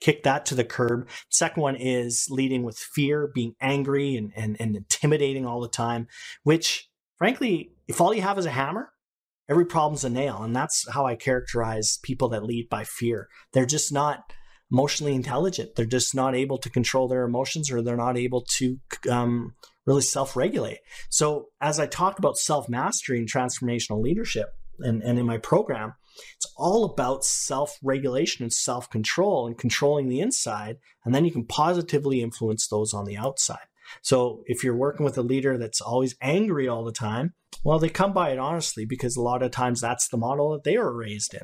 kick 0.00 0.24
that 0.24 0.44
to 0.46 0.54
the 0.54 0.64
curb. 0.64 1.08
Second 1.30 1.62
one 1.62 1.76
is 1.76 2.28
leading 2.30 2.64
with 2.64 2.76
fear, 2.76 3.30
being 3.32 3.54
angry 3.60 4.16
and, 4.16 4.32
and, 4.34 4.56
and 4.58 4.76
intimidating 4.76 5.46
all 5.46 5.60
the 5.60 5.68
time, 5.68 6.08
which 6.42 6.88
frankly, 7.18 7.72
if 7.86 8.00
all 8.00 8.12
you 8.12 8.22
have 8.22 8.38
is 8.38 8.46
a 8.46 8.50
hammer, 8.50 8.91
every 9.52 9.66
problem's 9.66 10.02
a 10.02 10.08
nail. 10.08 10.42
And 10.42 10.56
that's 10.56 10.88
how 10.88 11.04
I 11.04 11.14
characterize 11.14 11.98
people 12.02 12.30
that 12.30 12.42
lead 12.42 12.70
by 12.70 12.84
fear. 12.84 13.28
They're 13.52 13.66
just 13.66 13.92
not 13.92 14.32
emotionally 14.70 15.14
intelligent. 15.14 15.74
They're 15.76 15.84
just 15.84 16.14
not 16.14 16.34
able 16.34 16.56
to 16.56 16.70
control 16.70 17.06
their 17.06 17.24
emotions 17.24 17.70
or 17.70 17.82
they're 17.82 17.94
not 17.94 18.16
able 18.16 18.46
to 18.56 18.78
um, 19.10 19.54
really 19.84 20.00
self 20.00 20.34
regulate. 20.34 20.78
So, 21.10 21.48
as 21.60 21.78
I 21.78 21.86
talked 21.86 22.18
about 22.18 22.38
self 22.38 22.66
mastery 22.66 23.18
and 23.18 23.30
transformational 23.30 24.02
leadership, 24.02 24.54
and, 24.78 25.02
and 25.02 25.18
in 25.18 25.26
my 25.26 25.36
program, 25.36 25.92
it's 26.36 26.50
all 26.56 26.86
about 26.86 27.22
self 27.22 27.76
regulation 27.82 28.44
and 28.44 28.52
self 28.52 28.88
control 28.88 29.46
and 29.46 29.58
controlling 29.58 30.08
the 30.08 30.20
inside. 30.20 30.78
And 31.04 31.14
then 31.14 31.26
you 31.26 31.30
can 31.30 31.44
positively 31.44 32.22
influence 32.22 32.66
those 32.66 32.94
on 32.94 33.04
the 33.04 33.18
outside. 33.18 33.68
So 34.00 34.42
if 34.46 34.64
you're 34.64 34.74
working 34.76 35.04
with 35.04 35.18
a 35.18 35.22
leader 35.22 35.58
that's 35.58 35.82
always 35.82 36.16
angry 36.22 36.66
all 36.66 36.84
the 36.84 36.92
time, 36.92 37.34
well, 37.64 37.78
they 37.78 37.88
come 37.88 38.12
by 38.12 38.30
it 38.30 38.38
honestly 38.38 38.84
because 38.84 39.16
a 39.16 39.22
lot 39.22 39.42
of 39.42 39.50
times 39.50 39.80
that's 39.80 40.08
the 40.08 40.16
model 40.16 40.52
that 40.52 40.64
they 40.64 40.78
were 40.78 40.96
raised 40.96 41.34
in. 41.34 41.42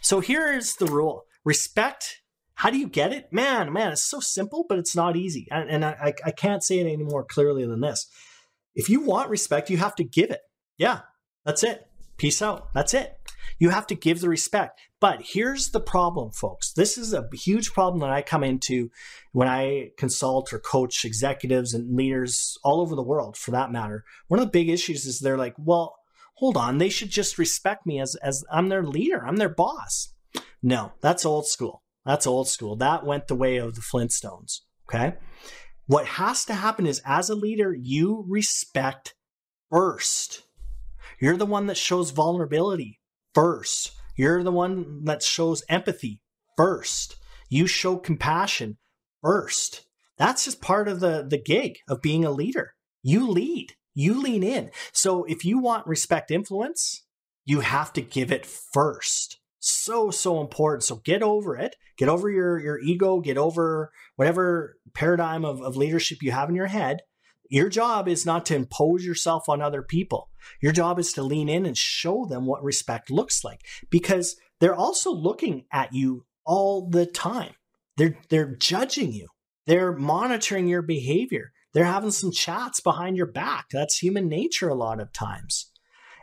So 0.00 0.20
here's 0.20 0.74
the 0.74 0.86
rule 0.86 1.24
respect. 1.44 2.20
How 2.56 2.70
do 2.70 2.78
you 2.78 2.88
get 2.88 3.12
it? 3.12 3.32
Man, 3.32 3.72
man, 3.72 3.92
it's 3.92 4.04
so 4.04 4.20
simple, 4.20 4.64
but 4.68 4.78
it's 4.78 4.94
not 4.94 5.16
easy. 5.16 5.48
And, 5.50 5.68
and 5.68 5.84
I, 5.84 6.14
I 6.24 6.30
can't 6.30 6.62
say 6.62 6.78
it 6.78 6.86
any 6.86 7.02
more 7.02 7.24
clearly 7.24 7.66
than 7.66 7.80
this. 7.80 8.06
If 8.74 8.88
you 8.88 9.00
want 9.00 9.28
respect, 9.28 9.70
you 9.70 9.76
have 9.78 9.96
to 9.96 10.04
give 10.04 10.30
it. 10.30 10.40
Yeah, 10.78 11.00
that's 11.44 11.64
it. 11.64 11.86
Peace 12.16 12.40
out. 12.42 12.72
That's 12.72 12.94
it. 12.94 13.16
You 13.58 13.70
have 13.70 13.86
to 13.88 13.94
give 13.94 14.20
the 14.20 14.28
respect. 14.28 14.80
But 15.00 15.20
here's 15.22 15.70
the 15.70 15.80
problem, 15.80 16.30
folks. 16.30 16.72
This 16.72 16.96
is 16.96 17.12
a 17.12 17.28
huge 17.32 17.72
problem 17.72 18.00
that 18.00 18.10
I 18.10 18.22
come 18.22 18.42
into 18.42 18.90
when 19.32 19.48
I 19.48 19.90
consult 19.98 20.52
or 20.52 20.58
coach 20.58 21.04
executives 21.04 21.74
and 21.74 21.96
leaders 21.96 22.56
all 22.64 22.80
over 22.80 22.94
the 22.94 23.02
world, 23.02 23.36
for 23.36 23.50
that 23.50 23.72
matter. 23.72 24.04
One 24.28 24.40
of 24.40 24.46
the 24.46 24.50
big 24.50 24.68
issues 24.68 25.04
is 25.06 25.20
they're 25.20 25.38
like, 25.38 25.54
well, 25.58 25.96
hold 26.36 26.56
on, 26.56 26.78
they 26.78 26.88
should 26.88 27.10
just 27.10 27.38
respect 27.38 27.86
me 27.86 28.00
as, 28.00 28.16
as 28.16 28.44
I'm 28.50 28.68
their 28.68 28.82
leader, 28.82 29.24
I'm 29.26 29.36
their 29.36 29.48
boss. 29.48 30.14
No, 30.62 30.92
that's 31.00 31.24
old 31.24 31.46
school. 31.46 31.82
That's 32.04 32.26
old 32.26 32.48
school. 32.48 32.76
That 32.76 33.06
went 33.06 33.28
the 33.28 33.34
way 33.34 33.56
of 33.56 33.74
the 33.74 33.80
Flintstones. 33.80 34.60
Okay. 34.88 35.14
What 35.86 36.06
has 36.06 36.44
to 36.46 36.54
happen 36.54 36.86
is 36.86 37.02
as 37.04 37.28
a 37.28 37.34
leader, 37.34 37.74
you 37.74 38.24
respect 38.26 39.14
first. 39.70 40.42
You're 41.20 41.36
the 41.36 41.46
one 41.46 41.66
that 41.66 41.76
shows 41.76 42.10
vulnerability 42.10 43.00
first. 43.34 43.92
You're 44.16 44.42
the 44.42 44.52
one 44.52 45.04
that 45.04 45.22
shows 45.22 45.64
empathy 45.68 46.20
first. 46.56 47.16
You 47.48 47.66
show 47.66 47.96
compassion 47.96 48.78
first. 49.22 49.86
That's 50.16 50.44
just 50.44 50.60
part 50.60 50.88
of 50.88 51.00
the, 51.00 51.26
the 51.28 51.38
gig 51.38 51.78
of 51.88 52.02
being 52.02 52.24
a 52.24 52.30
leader. 52.30 52.74
You 53.02 53.28
lead, 53.28 53.74
you 53.94 54.20
lean 54.20 54.42
in. 54.42 54.70
So 54.92 55.24
if 55.24 55.44
you 55.44 55.58
want 55.58 55.86
respect 55.86 56.30
influence, 56.30 57.04
you 57.44 57.60
have 57.60 57.92
to 57.94 58.00
give 58.00 58.30
it 58.30 58.46
first. 58.46 59.38
So, 59.58 60.10
so 60.10 60.40
important. 60.40 60.84
So 60.84 60.96
get 60.96 61.22
over 61.22 61.56
it. 61.56 61.76
Get 61.96 62.08
over 62.08 62.30
your, 62.30 62.58
your 62.58 62.78
ego. 62.78 63.20
Get 63.20 63.38
over 63.38 63.90
whatever 64.16 64.76
paradigm 64.94 65.44
of, 65.44 65.60
of 65.62 65.76
leadership 65.76 66.22
you 66.22 66.32
have 66.32 66.48
in 66.48 66.54
your 66.54 66.66
head 66.66 67.00
your 67.50 67.68
job 67.68 68.08
is 68.08 68.26
not 68.26 68.46
to 68.46 68.56
impose 68.56 69.04
yourself 69.04 69.48
on 69.48 69.60
other 69.60 69.82
people. 69.82 70.30
Your 70.60 70.72
job 70.72 70.98
is 70.98 71.12
to 71.14 71.22
lean 71.22 71.48
in 71.48 71.66
and 71.66 71.76
show 71.76 72.26
them 72.26 72.46
what 72.46 72.62
respect 72.62 73.10
looks 73.10 73.44
like 73.44 73.60
because 73.90 74.36
they're 74.60 74.74
also 74.74 75.12
looking 75.12 75.64
at 75.72 75.92
you 75.92 76.24
all 76.44 76.88
the 76.88 77.06
time. 77.06 77.54
They're 77.96 78.18
they're 78.28 78.54
judging 78.56 79.12
you. 79.12 79.28
They're 79.66 79.92
monitoring 79.92 80.68
your 80.68 80.82
behavior. 80.82 81.52
They're 81.72 81.84
having 81.84 82.10
some 82.10 82.30
chats 82.30 82.80
behind 82.80 83.16
your 83.16 83.30
back. 83.30 83.66
That's 83.72 83.98
human 83.98 84.28
nature 84.28 84.68
a 84.68 84.74
lot 84.74 85.00
of 85.00 85.12
times. 85.12 85.70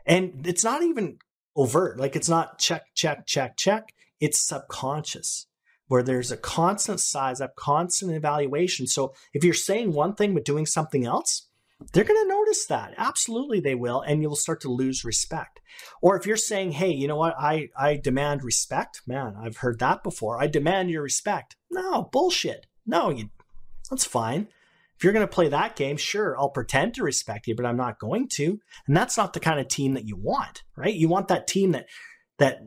And 0.06 0.46
it's 0.48 0.64
not 0.64 0.82
even 0.84 1.18
overt. 1.56 2.00
Like 2.00 2.16
it's 2.16 2.30
not 2.30 2.60
check 2.60 2.84
check 2.96 3.26
check 3.26 3.58
check. 3.58 3.94
It's 4.20 4.40
subconscious 4.40 5.48
where 5.92 6.02
there's 6.02 6.32
a 6.32 6.38
constant 6.38 7.02
size 7.02 7.42
up, 7.42 7.54
constant 7.58 8.14
evaluation. 8.14 8.88
So 8.88 9.14
if 9.34 9.44
you're 9.44 9.54
saying 9.54 9.92
one 9.92 10.16
thing 10.16 10.34
but 10.34 10.46
doing 10.46 10.66
something 10.66 11.06
else, 11.06 11.50
they're 11.92 12.06
going 12.06 12.24
to 12.24 12.34
notice 12.34 12.66
that. 12.68 12.94
Absolutely, 12.98 13.60
they 13.60 13.76
will, 13.76 14.00
and 14.00 14.22
you'll 14.22 14.38
start 14.38 14.62
to 14.62 14.72
lose 14.72 15.04
respect. 15.04 15.60
Or 16.02 16.18
if 16.18 16.26
you're 16.26 16.38
saying, 16.38 16.72
"Hey, 16.72 16.92
you 16.92 17.10
know 17.10 17.18
what? 17.18 17.36
I 17.38 17.68
I 17.78 17.98
demand 17.98 18.42
respect." 18.42 19.02
Man, 19.06 19.36
I've 19.38 19.58
heard 19.58 19.80
that 19.80 20.02
before. 20.02 20.42
I 20.42 20.48
demand 20.48 20.92
your 20.92 21.04
respect. 21.04 21.58
No, 21.70 22.04
bullshit. 22.04 22.68
No, 22.86 23.10
you. 23.10 23.30
That's 23.90 24.06
fine. 24.06 24.48
If 24.96 25.04
you're 25.04 25.14
going 25.14 25.28
to 25.28 25.36
play 25.36 25.50
that 25.50 25.76
game, 25.76 25.98
sure, 25.98 26.40
I'll 26.40 26.52
pretend 26.52 26.94
to 26.94 27.04
respect 27.04 27.48
you, 27.48 27.56
but 27.56 27.66
I'm 27.66 27.76
not 27.76 28.00
going 28.00 28.30
to. 28.34 28.62
And 28.88 28.96
that's 28.96 29.18
not 29.18 29.34
the 29.34 29.40
kind 29.42 29.60
of 29.60 29.68
team 29.68 29.96
that 29.96 30.08
you 30.08 30.16
want, 30.16 30.64
right? 30.78 30.94
You 30.94 31.10
want 31.10 31.28
that 31.28 31.48
team 31.48 31.72
that 31.72 31.88
that 32.42 32.58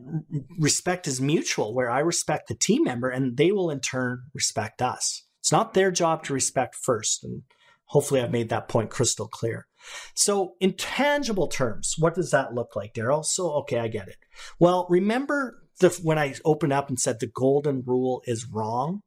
respect 0.57 1.05
is 1.05 1.19
mutual, 1.19 1.75
where 1.75 1.89
I 1.89 1.99
respect 1.99 2.47
the 2.47 2.55
team 2.55 2.85
member 2.85 3.09
and 3.09 3.35
they 3.35 3.51
will 3.51 3.69
in 3.69 3.81
turn 3.81 4.21
respect 4.33 4.81
us. 4.81 5.25
It's 5.41 5.51
not 5.51 5.73
their 5.73 5.91
job 5.91 6.23
to 6.23 6.33
respect 6.33 6.75
first. 6.75 7.25
And 7.25 7.41
hopefully 7.87 8.21
I've 8.21 8.31
made 8.31 8.47
that 8.49 8.69
point 8.69 8.89
crystal 8.89 9.27
clear. 9.27 9.67
So, 10.15 10.53
in 10.61 10.75
tangible 10.77 11.47
terms, 11.47 11.95
what 11.99 12.15
does 12.15 12.31
that 12.31 12.53
look 12.53 12.73
like, 12.77 12.93
Daryl? 12.93 13.25
So, 13.25 13.51
okay, 13.51 13.79
I 13.79 13.89
get 13.89 14.07
it. 14.07 14.15
Well, 14.59 14.87
remember 14.89 15.61
the, 15.81 15.89
when 16.01 16.17
I 16.17 16.35
opened 16.45 16.71
up 16.71 16.87
and 16.87 16.97
said 16.97 17.19
the 17.19 17.27
golden 17.27 17.83
rule 17.85 18.21
is 18.25 18.47
wrong? 18.49 19.01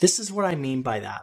This 0.00 0.18
is 0.18 0.32
what 0.32 0.46
I 0.46 0.54
mean 0.54 0.80
by 0.80 1.00
that. 1.00 1.20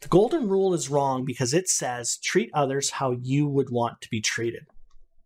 The 0.00 0.08
golden 0.08 0.48
rule 0.48 0.72
is 0.72 0.88
wrong 0.88 1.26
because 1.26 1.52
it 1.52 1.68
says 1.68 2.18
treat 2.24 2.48
others 2.54 2.92
how 2.92 3.14
you 3.20 3.46
would 3.48 3.68
want 3.70 4.00
to 4.00 4.08
be 4.08 4.22
treated. 4.22 4.62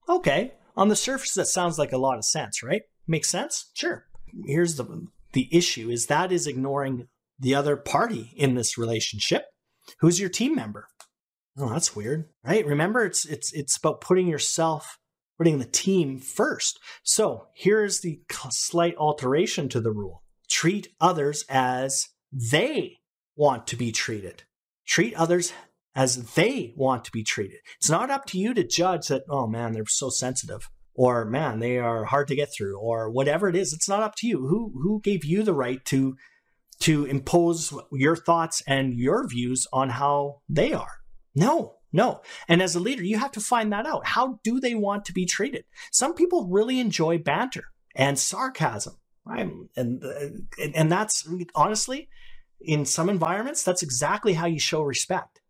Okay, 0.08 0.54
on 0.78 0.88
the 0.88 0.96
surface, 0.96 1.34
that 1.34 1.48
sounds 1.48 1.78
like 1.78 1.92
a 1.92 1.98
lot 1.98 2.18
of 2.18 2.24
sense, 2.24 2.62
right? 2.62 2.82
Makes 3.06 3.28
sense? 3.28 3.70
Sure. 3.74 4.06
Here's 4.46 4.76
the 4.76 5.08
the 5.32 5.48
issue 5.50 5.90
is 5.90 6.06
that 6.06 6.32
is 6.32 6.46
ignoring 6.46 7.08
the 7.38 7.54
other 7.54 7.76
party 7.76 8.32
in 8.36 8.54
this 8.54 8.78
relationship. 8.78 9.46
Who's 10.00 10.20
your 10.20 10.28
team 10.28 10.54
member? 10.54 10.88
Oh, 11.58 11.68
that's 11.68 11.96
weird, 11.96 12.28
right? 12.44 12.64
Remember, 12.64 13.04
it's 13.04 13.24
it's 13.24 13.52
it's 13.52 13.76
about 13.76 14.00
putting 14.00 14.28
yourself, 14.28 14.98
putting 15.36 15.58
the 15.58 15.64
team 15.64 16.18
first. 16.18 16.78
So 17.02 17.48
here's 17.54 18.00
the 18.00 18.20
slight 18.50 18.96
alteration 18.96 19.68
to 19.70 19.80
the 19.80 19.90
rule: 19.90 20.22
treat 20.48 20.88
others 21.00 21.44
as 21.48 22.08
they 22.32 22.98
want 23.34 23.66
to 23.66 23.76
be 23.76 23.90
treated. 23.90 24.44
Treat 24.86 25.14
others 25.14 25.52
as 25.98 26.34
they 26.34 26.72
want 26.76 27.04
to 27.04 27.10
be 27.10 27.24
treated. 27.24 27.58
It's 27.76 27.90
not 27.90 28.08
up 28.08 28.24
to 28.26 28.38
you 28.38 28.54
to 28.54 28.62
judge 28.62 29.08
that, 29.08 29.24
oh 29.28 29.48
man, 29.48 29.72
they're 29.72 29.84
so 29.86 30.10
sensitive, 30.10 30.70
or 30.94 31.24
man, 31.24 31.58
they 31.58 31.76
are 31.78 32.04
hard 32.04 32.28
to 32.28 32.36
get 32.36 32.50
through, 32.56 32.78
or 32.78 33.10
whatever 33.10 33.48
it 33.48 33.56
is. 33.56 33.72
It's 33.72 33.88
not 33.88 34.04
up 34.04 34.14
to 34.18 34.28
you. 34.28 34.46
Who 34.46 34.72
who 34.80 35.00
gave 35.02 35.24
you 35.24 35.42
the 35.42 35.52
right 35.52 35.84
to 35.86 36.16
to 36.82 37.04
impose 37.04 37.74
your 37.90 38.14
thoughts 38.14 38.62
and 38.64 38.94
your 38.94 39.26
views 39.26 39.66
on 39.72 39.88
how 39.90 40.42
they 40.48 40.72
are? 40.72 40.98
No, 41.34 41.78
no. 41.92 42.20
And 42.46 42.62
as 42.62 42.76
a 42.76 42.80
leader, 42.80 43.02
you 43.02 43.18
have 43.18 43.32
to 43.32 43.40
find 43.40 43.72
that 43.72 43.84
out. 43.84 44.06
How 44.06 44.38
do 44.44 44.60
they 44.60 44.76
want 44.76 45.04
to 45.06 45.12
be 45.12 45.26
treated? 45.26 45.64
Some 45.90 46.14
people 46.14 46.46
really 46.46 46.78
enjoy 46.78 47.18
banter 47.18 47.64
and 47.96 48.16
sarcasm, 48.16 48.94
right? 49.24 49.50
And 49.74 50.04
and 50.76 50.92
that's 50.92 51.28
honestly, 51.56 52.08
in 52.60 52.84
some 52.84 53.08
environments, 53.08 53.64
that's 53.64 53.82
exactly 53.82 54.34
how 54.34 54.46
you 54.46 54.60
show 54.60 54.82
respect. 54.82 55.40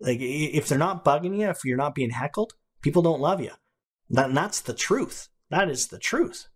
Like 0.00 0.18
if 0.20 0.68
they're 0.68 0.78
not 0.78 1.04
bugging 1.04 1.38
you, 1.38 1.48
if 1.48 1.64
you're 1.64 1.76
not 1.76 1.94
being 1.94 2.10
heckled, 2.10 2.54
people 2.82 3.02
don't 3.02 3.20
love 3.20 3.40
you. 3.40 3.52
and 4.14 4.36
that's 4.36 4.60
the 4.60 4.74
truth. 4.74 5.28
That 5.50 5.70
is 5.70 5.88
the 5.88 5.98
truth. 5.98 6.48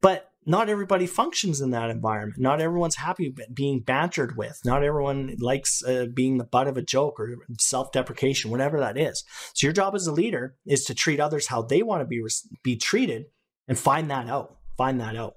But 0.00 0.30
not 0.46 0.68
everybody 0.68 1.06
functions 1.06 1.60
in 1.60 1.70
that 1.70 1.90
environment. 1.90 2.40
Not 2.40 2.60
everyone's 2.60 2.96
happy 2.96 3.34
being 3.52 3.80
bantered 3.80 4.36
with. 4.36 4.60
Not 4.64 4.82
everyone 4.82 5.36
likes 5.38 5.82
uh, 5.82 6.06
being 6.12 6.38
the 6.38 6.44
butt 6.44 6.68
of 6.68 6.76
a 6.76 6.82
joke 6.82 7.18
or 7.18 7.36
self 7.58 7.92
deprecation, 7.92 8.50
whatever 8.50 8.78
that 8.80 8.98
is. 8.98 9.24
So, 9.54 9.66
your 9.66 9.72
job 9.72 9.94
as 9.94 10.06
a 10.06 10.12
leader 10.12 10.56
is 10.66 10.84
to 10.84 10.94
treat 10.94 11.20
others 11.20 11.46
how 11.46 11.62
they 11.62 11.82
want 11.82 12.02
to 12.02 12.06
be, 12.06 12.22
be 12.62 12.76
treated 12.76 13.26
and 13.66 13.78
find 13.78 14.10
that 14.10 14.28
out. 14.28 14.56
Find 14.76 15.00
that 15.00 15.16
out. 15.16 15.36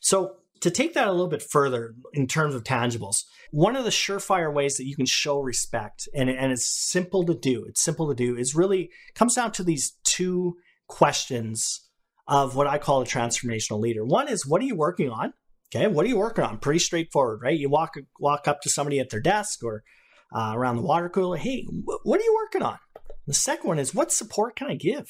So, 0.00 0.36
to 0.60 0.70
take 0.70 0.94
that 0.94 1.08
a 1.08 1.12
little 1.12 1.28
bit 1.28 1.42
further 1.42 1.94
in 2.12 2.26
terms 2.26 2.54
of 2.54 2.64
tangibles, 2.64 3.24
one 3.50 3.76
of 3.76 3.84
the 3.84 3.90
surefire 3.90 4.52
ways 4.52 4.76
that 4.76 4.86
you 4.86 4.96
can 4.96 5.06
show 5.06 5.40
respect, 5.40 6.08
and, 6.14 6.28
and 6.28 6.52
it's 6.52 6.66
simple 6.66 7.24
to 7.26 7.34
do, 7.34 7.64
it's 7.64 7.82
simple 7.82 8.08
to 8.08 8.14
do, 8.14 8.36
is 8.36 8.54
really 8.54 8.90
comes 9.14 9.34
down 9.34 9.52
to 9.52 9.64
these 9.64 9.96
two 10.04 10.56
questions 10.88 11.88
of 12.26 12.54
what 12.56 12.66
I 12.66 12.78
call 12.78 13.02
a 13.02 13.06
transformational 13.06 13.80
leader. 13.80 14.04
One 14.04 14.28
is 14.28 14.46
what 14.46 14.60
are 14.60 14.66
you 14.66 14.76
working 14.76 15.10
on? 15.10 15.32
Okay, 15.74 15.86
what 15.86 16.04
are 16.06 16.08
you 16.08 16.18
working 16.18 16.44
on? 16.44 16.58
Pretty 16.58 16.78
straightforward, 16.78 17.40
right? 17.42 17.58
You 17.58 17.68
walk 17.68 17.94
walk 18.18 18.48
up 18.48 18.60
to 18.62 18.70
somebody 18.70 19.00
at 19.00 19.10
their 19.10 19.20
desk 19.20 19.62
or 19.62 19.82
uh, 20.34 20.52
around 20.54 20.76
the 20.76 20.82
water 20.82 21.08
cooler. 21.08 21.36
Hey, 21.36 21.66
what 22.04 22.20
are 22.20 22.24
you 22.24 22.34
working 22.42 22.62
on? 22.62 22.78
The 23.26 23.34
second 23.34 23.68
one 23.68 23.78
is 23.78 23.94
what 23.94 24.12
support 24.12 24.56
can 24.56 24.68
I 24.68 24.74
give? 24.74 25.08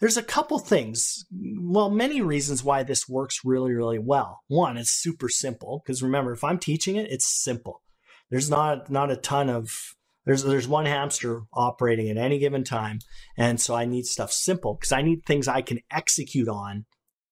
There's 0.00 0.16
a 0.16 0.22
couple 0.22 0.58
things, 0.58 1.24
well, 1.32 1.90
many 1.90 2.20
reasons 2.20 2.64
why 2.64 2.82
this 2.82 3.08
works 3.08 3.44
really, 3.44 3.72
really 3.72 3.98
well. 3.98 4.40
One, 4.48 4.76
it's 4.76 4.90
super 4.90 5.28
simple 5.28 5.82
because 5.84 6.02
remember, 6.02 6.32
if 6.32 6.44
I'm 6.44 6.58
teaching 6.58 6.96
it, 6.96 7.10
it's 7.10 7.26
simple. 7.26 7.82
There's 8.30 8.50
not 8.50 8.90
not 8.90 9.10
a 9.10 9.16
ton 9.16 9.48
of 9.48 9.70
there's 10.26 10.42
there's 10.42 10.68
one 10.68 10.84
hamster 10.84 11.42
operating 11.54 12.10
at 12.10 12.18
any 12.18 12.38
given 12.38 12.64
time, 12.64 12.98
and 13.36 13.60
so 13.60 13.74
I 13.74 13.86
need 13.86 14.04
stuff 14.04 14.32
simple 14.32 14.74
because 14.74 14.92
I 14.92 15.02
need 15.02 15.24
things 15.24 15.48
I 15.48 15.62
can 15.62 15.80
execute 15.90 16.48
on 16.48 16.84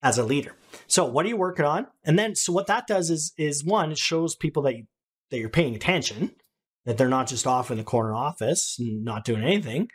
as 0.03 0.17
a 0.19 0.25
leader. 0.25 0.55
So 0.87 1.05
what 1.05 1.27
are 1.27 1.29
you 1.29 1.37
working 1.37 1.67
on? 1.67 1.89
And 2.05 2.19
then 2.19 2.35
so 2.35 2.53
what 2.53 2.69
that 2.69 2.87
does 2.87 3.11
is 3.11 3.33
is 3.37 3.65
one, 3.65 3.93
it 3.93 3.99
shows 3.99 4.35
people 4.35 4.63
that 4.63 4.77
you, 4.77 4.85
that 5.31 5.39
you're 5.39 5.51
paying 5.51 5.75
attention, 5.75 6.31
that 6.87 6.97
they're 6.97 7.09
not 7.09 7.27
just 7.27 7.47
off 7.47 7.71
in 7.71 7.77
the 7.77 7.85
corner 7.85 8.15
office 8.15 8.77
not 8.79 9.25
doing 9.25 9.43
anything 9.43 9.89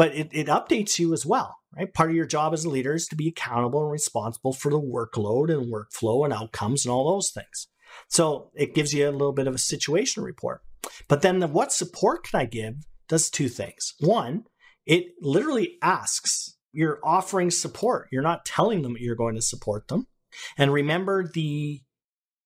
but 0.00 0.14
it, 0.14 0.30
it 0.32 0.46
updates 0.46 0.98
you 0.98 1.12
as 1.12 1.26
well, 1.26 1.58
right? 1.76 1.92
Part 1.92 2.08
of 2.08 2.16
your 2.16 2.24
job 2.24 2.54
as 2.54 2.64
a 2.64 2.70
leader 2.70 2.94
is 2.94 3.06
to 3.08 3.16
be 3.16 3.28
accountable 3.28 3.82
and 3.82 3.92
responsible 3.92 4.54
for 4.54 4.70
the 4.70 4.80
workload 4.80 5.52
and 5.52 5.70
workflow 5.70 6.24
and 6.24 6.32
outcomes 6.32 6.86
and 6.86 6.90
all 6.90 7.12
those 7.12 7.30
things. 7.30 7.68
So 8.08 8.50
it 8.54 8.74
gives 8.74 8.94
you 8.94 9.06
a 9.06 9.12
little 9.12 9.34
bit 9.34 9.46
of 9.46 9.54
a 9.54 9.58
situation 9.58 10.22
report. 10.22 10.62
But 11.06 11.20
then 11.20 11.40
the 11.40 11.48
what 11.48 11.70
support 11.70 12.24
can 12.24 12.40
I 12.40 12.46
give 12.46 12.76
does 13.10 13.28
two 13.28 13.50
things. 13.50 13.92
One, 14.00 14.44
it 14.86 15.08
literally 15.20 15.76
asks, 15.82 16.56
you're 16.72 17.00
offering 17.04 17.50
support. 17.50 18.08
You're 18.10 18.22
not 18.22 18.46
telling 18.46 18.80
them 18.80 18.96
you're 18.98 19.14
going 19.14 19.34
to 19.34 19.42
support 19.42 19.88
them. 19.88 20.06
And 20.56 20.72
remember 20.72 21.28
the 21.30 21.82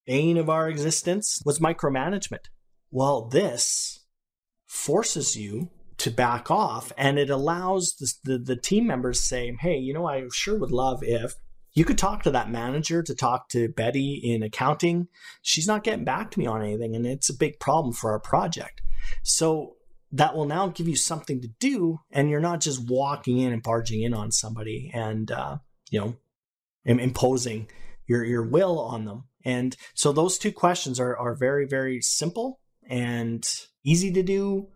bane 0.05 0.35
of 0.35 0.49
our 0.49 0.67
existence 0.67 1.41
was 1.45 1.59
micromanagement. 1.59 2.49
Well, 2.91 3.29
this 3.29 4.03
forces 4.65 5.37
you 5.37 5.69
to 6.05 6.11
back 6.11 6.49
off. 6.49 6.93
And 6.97 7.19
it 7.19 7.29
allows 7.29 7.95
the, 7.99 8.13
the, 8.23 8.37
the 8.37 8.55
team 8.55 8.87
members 8.87 9.21
say 9.21 9.55
hey 9.59 9.77
you 9.77 9.93
know 9.93 10.07
i 10.07 10.23
sure 10.31 10.57
would 10.57 10.71
love 10.71 11.03
if 11.03 11.33
you 11.75 11.83
could 11.83 11.97
talk 11.97 12.23
to 12.23 12.31
that 12.31 12.49
manager 12.49 13.03
to 13.03 13.13
talk 13.13 13.49
to 13.49 13.67
betty 13.67 14.21
in 14.23 14.41
accounting. 14.43 15.09
She's 15.41 15.67
not 15.67 15.83
getting 15.83 16.05
back 16.05 16.31
to 16.31 16.39
me 16.39 16.47
on 16.47 16.61
anything 16.61 16.95
and 16.95 17.05
it's 17.05 17.29
a 17.29 17.37
big 17.37 17.59
problem 17.59 17.93
for 17.93 18.11
our 18.11 18.19
project. 18.19 18.81
So 19.23 19.75
that 20.13 20.35
will 20.35 20.45
now 20.45 20.67
give 20.67 20.87
you 20.87 20.95
something 20.95 21.41
to 21.41 21.49
do 21.59 21.99
and 22.11 22.29
you're 22.29 22.39
not 22.39 22.61
just 22.61 22.89
walking 22.89 23.39
in 23.39 23.51
and 23.51 23.61
barging 23.61 24.01
in 24.01 24.13
on 24.13 24.31
somebody 24.31 24.89
and 24.93 25.29
uh, 25.29 25.57
you 25.91 25.99
know 25.99 26.15
imposing 26.85 27.67
your 28.07 28.23
your 28.23 28.43
will 28.43 28.79
on 28.79 29.03
them. 29.03 29.25
And 29.43 29.75
so 29.93 30.13
those 30.13 30.37
two 30.37 30.53
questions 30.53 30.97
are 30.99 31.17
are 31.17 31.35
very 31.35 31.67
very 31.67 32.01
simple 32.01 32.61
and 32.89 33.45
easy 33.83 34.13
to 34.13 34.23
do 34.23 34.69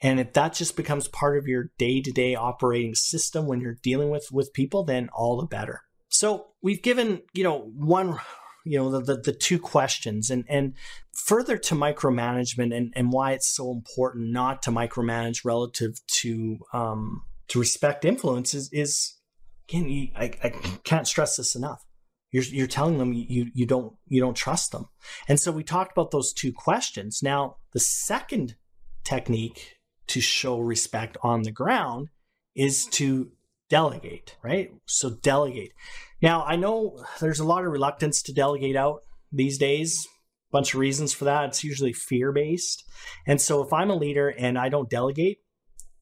and 0.00 0.20
if 0.20 0.32
that 0.34 0.52
just 0.52 0.76
becomes 0.76 1.08
part 1.08 1.36
of 1.36 1.46
your 1.46 1.70
day-to-day 1.76 2.34
operating 2.34 2.94
system 2.94 3.46
when 3.46 3.60
you're 3.60 3.78
dealing 3.82 4.10
with 4.10 4.28
with 4.30 4.52
people, 4.52 4.84
then 4.84 5.08
all 5.12 5.40
the 5.40 5.46
better. 5.46 5.82
So 6.08 6.48
we've 6.62 6.82
given, 6.82 7.22
you 7.34 7.44
know, 7.44 7.58
one 7.74 8.18
you 8.64 8.78
know 8.78 8.90
the, 8.90 9.00
the, 9.00 9.20
the, 9.22 9.32
two 9.32 9.58
questions 9.58 10.30
and 10.30 10.44
and 10.48 10.74
further 11.12 11.56
to 11.56 11.74
micromanagement 11.74 12.76
and 12.76 12.92
and 12.94 13.12
why 13.12 13.32
it's 13.32 13.48
so 13.48 13.72
important 13.72 14.30
not 14.30 14.62
to 14.62 14.70
micromanage 14.70 15.44
relative 15.44 16.00
to 16.06 16.58
um 16.74 17.22
to 17.46 17.58
respect 17.58 18.04
influence 18.04 18.52
is, 18.52 18.68
is 18.72 19.14
again 19.68 19.88
you, 19.88 20.08
I, 20.14 20.32
I 20.44 20.50
can't 20.84 21.06
stress 21.06 21.36
this 21.36 21.54
enough. 21.54 21.82
You're 22.30 22.44
you're 22.44 22.66
telling 22.66 22.98
them 22.98 23.12
you 23.14 23.46
you 23.54 23.64
don't 23.64 23.94
you 24.06 24.20
don't 24.20 24.36
trust 24.36 24.72
them. 24.72 24.86
And 25.28 25.40
so 25.40 25.50
we 25.50 25.64
talked 25.64 25.92
about 25.92 26.10
those 26.10 26.32
two 26.32 26.52
questions. 26.52 27.20
Now 27.22 27.56
the 27.72 27.80
second 27.80 28.56
technique 29.02 29.77
to 30.08 30.20
show 30.20 30.58
respect 30.58 31.16
on 31.22 31.42
the 31.42 31.52
ground 31.52 32.08
is 32.54 32.86
to 32.86 33.30
delegate, 33.68 34.36
right? 34.42 34.72
So 34.86 35.10
delegate. 35.10 35.72
Now, 36.20 36.44
I 36.44 36.56
know 36.56 37.04
there's 37.20 37.40
a 37.40 37.44
lot 37.44 37.64
of 37.64 37.72
reluctance 37.72 38.22
to 38.22 38.32
delegate 38.32 38.76
out 38.76 39.02
these 39.30 39.58
days. 39.58 40.06
A 40.06 40.52
Bunch 40.52 40.74
of 40.74 40.80
reasons 40.80 41.12
for 41.12 41.24
that. 41.26 41.44
It's 41.46 41.62
usually 41.62 41.92
fear 41.92 42.32
based. 42.32 42.84
And 43.26 43.40
so 43.40 43.62
if 43.62 43.72
I'm 43.72 43.90
a 43.90 43.96
leader 43.96 44.28
and 44.28 44.58
I 44.58 44.68
don't 44.68 44.90
delegate, 44.90 45.38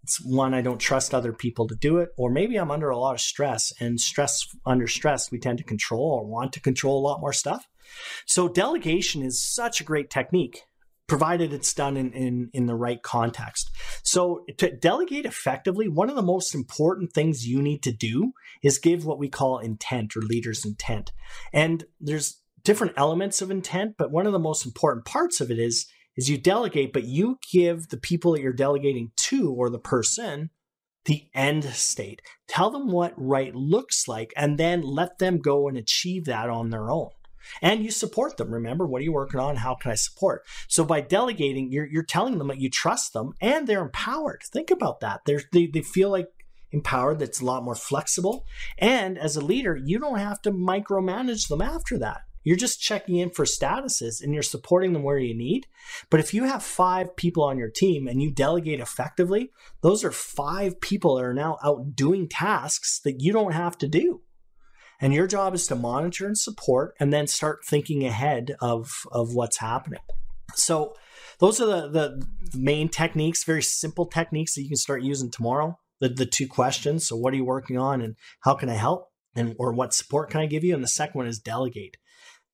it's 0.03 0.25
one 0.25 0.55
I 0.55 0.62
don't 0.62 0.79
trust 0.79 1.12
other 1.12 1.33
people 1.33 1.66
to 1.66 1.75
do 1.75 1.99
it 1.99 2.11
or 2.16 2.31
maybe 2.31 2.57
I'm 2.57 2.71
under 2.71 2.90
a 2.90 2.97
lot 2.97 3.16
of 3.16 3.21
stress 3.21 3.73
and 3.81 4.01
stress 4.01 4.47
under 4.64 4.87
stress 4.87 5.33
we 5.33 5.40
tend 5.40 5.59
to 5.59 5.64
control 5.64 6.21
or 6.21 6.25
want 6.25 6.53
to 6.53 6.61
control 6.61 7.01
a 7.01 7.07
lot 7.07 7.21
more 7.21 7.33
stuff. 7.33 7.66
So 8.25 8.47
delegation 8.47 9.23
is 9.23 9.42
such 9.42 9.81
a 9.81 9.85
great 9.85 10.09
technique 10.09 10.62
provided 11.07 11.53
it's 11.53 11.73
done 11.73 11.97
in, 11.97 12.12
in, 12.12 12.51
in 12.53 12.66
the 12.66 12.75
right 12.75 13.03
context. 13.03 13.71
So 14.03 14.45
to 14.59 14.71
delegate 14.77 15.25
effectively, 15.25 15.88
one 15.88 16.11
of 16.11 16.16
the 16.16 16.23
most 16.23 16.55
important 16.55 17.12
things 17.12 17.47
you 17.47 17.62
need 17.62 17.83
to 17.85 17.92
do 17.92 18.33
is 18.62 18.79
give 18.79 19.05
what 19.05 19.19
we 19.19 19.29
call 19.29 19.59
intent 19.59 20.16
or 20.16 20.21
leader's 20.21 20.64
intent. 20.64 21.12
And 21.53 21.85
there's 22.01 22.40
different 22.64 22.95
elements 22.97 23.40
of 23.40 23.51
intent, 23.51 23.95
but 23.97 24.11
one 24.11 24.27
of 24.27 24.33
the 24.33 24.38
most 24.38 24.66
important 24.66 25.05
parts 25.05 25.40
of 25.40 25.51
it 25.51 25.59
is 25.59 25.87
is 26.16 26.31
you 26.31 26.38
delegate, 26.38 26.95
but 26.95 27.05
you 27.05 27.38
give 27.53 27.88
the 27.88 27.99
people 27.99 28.33
that 28.33 28.40
you're 28.40 28.53
delegating 28.53 29.12
to 29.16 29.53
or 29.53 29.69
the 29.69 29.79
person 29.79 30.49
the 31.05 31.29
end 31.35 31.64
state. 31.64 32.21
Tell 32.49 32.71
them 32.71 32.90
what 32.90 33.14
right 33.16 33.55
looks 33.55 34.09
like 34.09 34.33
and 34.37 34.59
then 34.59 34.83
let 34.83 35.19
them 35.19 35.38
go 35.38 35.69
and 35.69 35.77
achieve 35.77 36.25
that 36.25 36.51
on 36.51 36.71
their 36.71 36.90
own 36.90 37.11
and 37.63 37.85
you 37.85 37.91
support 37.91 38.37
them. 38.37 38.53
Remember, 38.53 38.87
what 38.87 39.01
are 39.01 39.05
you 39.05 39.13
working 39.13 39.41
on? 39.41 39.57
How 39.57 39.75
can 39.75 39.91
I 39.91 39.95
support? 39.95 40.45
So 40.69 40.85
by 40.85 41.01
delegating, 41.01 41.73
you're, 41.73 41.87
you're 41.87 42.03
telling 42.03 42.39
them 42.39 42.49
that 42.49 42.61
you 42.61 42.71
trust 42.71 43.13
them 43.13 43.33
and 43.41 43.67
they're 43.67 43.83
empowered. 43.83 44.43
Think 44.45 44.71
about 44.71 45.01
that. 45.01 45.23
They're, 45.27 45.43
they, 45.53 45.67
they 45.67 45.83
feel 45.83 46.11
like 46.11 46.29
empowered, 46.73 47.19
that's 47.19 47.41
a 47.41 47.45
lot 47.45 47.65
more 47.65 47.75
flexible. 47.75 48.45
And 48.79 49.19
as 49.19 49.37
a 49.37 49.45
leader, 49.45 49.77
you 49.77 49.99
don't 49.99 50.19
have 50.19 50.43
to 50.43 50.53
micromanage 50.53 51.49
them 51.49 51.63
after 51.63 51.99
that. 51.99 52.23
You're 52.47 52.57
just 52.57 52.81
checking 52.81 53.17
in 53.17 53.31
for 53.31 53.45
statuses 53.45 54.23
and 54.23 54.33
you're 54.33 54.43
supporting 54.45 54.93
them 54.93 55.03
where 55.03 55.19
you 55.19 55.37
need. 55.37 55.67
But 56.11 56.21
if 56.21 56.33
you 56.33 56.45
have 56.45 56.63
five 56.63 57.17
people 57.17 57.43
on 57.43 57.59
your 57.59 57.71
team 57.71 58.07
and 58.07 58.23
you 58.23 58.31
delegate 58.31 58.79
effectively, 58.79 59.51
those 59.81 60.05
are 60.05 60.13
five 60.13 60.81
people 60.81 61.17
that 61.17 61.25
are 61.25 61.35
now 61.35 61.59
out 61.65 61.97
doing 61.97 62.29
tasks 62.29 63.01
that 63.01 63.21
you 63.21 63.33
don't 63.33 63.53
have 63.53 63.77
to 63.79 63.89
do. 63.89 64.23
And 65.01 65.13
your 65.13 65.27
job 65.27 65.55
is 65.55 65.67
to 65.67 65.77
monitor 65.77 66.27
and 66.27 66.39
support 66.39 66.95
and 66.99 67.13
then 67.13 67.27
start 67.27 67.65
thinking 67.65 68.05
ahead 68.05 68.57
of, 68.61 69.07
of 69.13 69.35
what's 69.35 69.59
happening. 69.59 70.01
So 70.55 70.95
those 71.39 71.61
are 71.61 71.67
the, 71.67 71.89
the 71.89 72.27
main 72.55 72.89
techniques, 72.89 73.45
very 73.45 73.63
simple 73.63 74.07
techniques 74.07 74.55
that 74.55 74.63
you 74.63 74.69
can 74.69 74.77
start 74.77 75.03
using 75.03 75.31
tomorrow. 75.31 75.79
The, 76.01 76.09
the 76.11 76.27
two 76.27 76.47
questions. 76.47 77.07
So 77.07 77.17
what 77.17 77.33
are 77.33 77.37
you 77.37 77.45
working 77.45 77.79
on 77.79 78.01
and 78.03 78.17
how 78.41 78.55
can 78.55 78.69
I 78.69 78.75
help? 78.75 79.11
And 79.35 79.55
or 79.59 79.73
what 79.73 79.95
support 79.95 80.31
can 80.31 80.41
I 80.41 80.47
give 80.47 80.65
you? 80.65 80.75
And 80.75 80.83
the 80.83 80.89
second 80.89 81.19
one 81.19 81.27
is 81.27 81.39
delegate. 81.39 81.97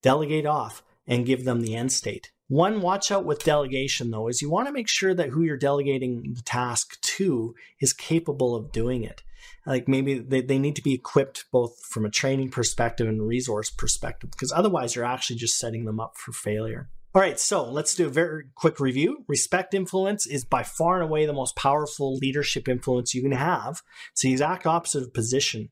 Delegate 0.03 0.47
off 0.47 0.83
and 1.07 1.27
give 1.27 1.45
them 1.45 1.61
the 1.61 1.75
end 1.75 1.93
state. 1.93 2.33
One 2.49 2.83
watch 2.83 3.11
out 3.11 3.25
with 3.25 3.45
delegation 3.45 4.11
though 4.11 4.29
is 4.29 4.43
you 4.43 4.51
want 4.51 4.67
to 4.69 4.73
make 4.73 4.89
sure 4.89 5.15
that 5.15 5.31
who 5.31 5.43
you're 5.43 5.57
delegating 5.57 6.35
the 6.35 6.43
task 6.43 7.01
to 7.01 7.55
is 7.81 7.93
capable 7.93 8.55
of 8.55 8.73
doing 8.73 9.05
it 9.05 9.23
like 9.67 9.89
maybe 9.89 10.19
they, 10.19 10.41
they 10.41 10.59
need 10.59 10.77
to 10.77 10.83
be 10.83 10.95
equipped 10.95 11.45
both 11.53 11.79
from 11.87 12.05
a 12.05 12.11
training 12.11 12.51
perspective 12.51 13.09
and 13.09 13.27
resource 13.27 13.71
perspective 13.71 14.31
because 14.31 14.53
otherwise 14.53 14.95
you're 14.95 15.05
actually 15.05 15.37
just 15.37 15.59
setting 15.59 15.85
them 15.85 16.01
up 16.01 16.17
for 16.17 16.33
failure 16.33 16.89
all 17.15 17.21
right, 17.21 17.39
so 17.39 17.71
let's 17.71 17.95
do 17.95 18.07
a 18.07 18.11
very 18.11 18.45
quick 18.55 18.81
review. 18.81 19.27
Respect 19.29 19.75
influence 19.75 20.27
is 20.27 20.47
by 20.47 20.63
far 20.63 20.95
and 20.95 21.03
away 21.03 21.27
the 21.27 21.35
most 21.35 21.55
powerful 21.57 22.17
leadership 22.17 22.71
influence 22.71 23.15
you 23.15 23.21
can 23.21 23.33
have. 23.33 23.83
It's 24.13 24.23
the 24.23 24.33
exact 24.33 24.67
opposite 24.67 25.03
of 25.03 25.13
position 25.13 25.69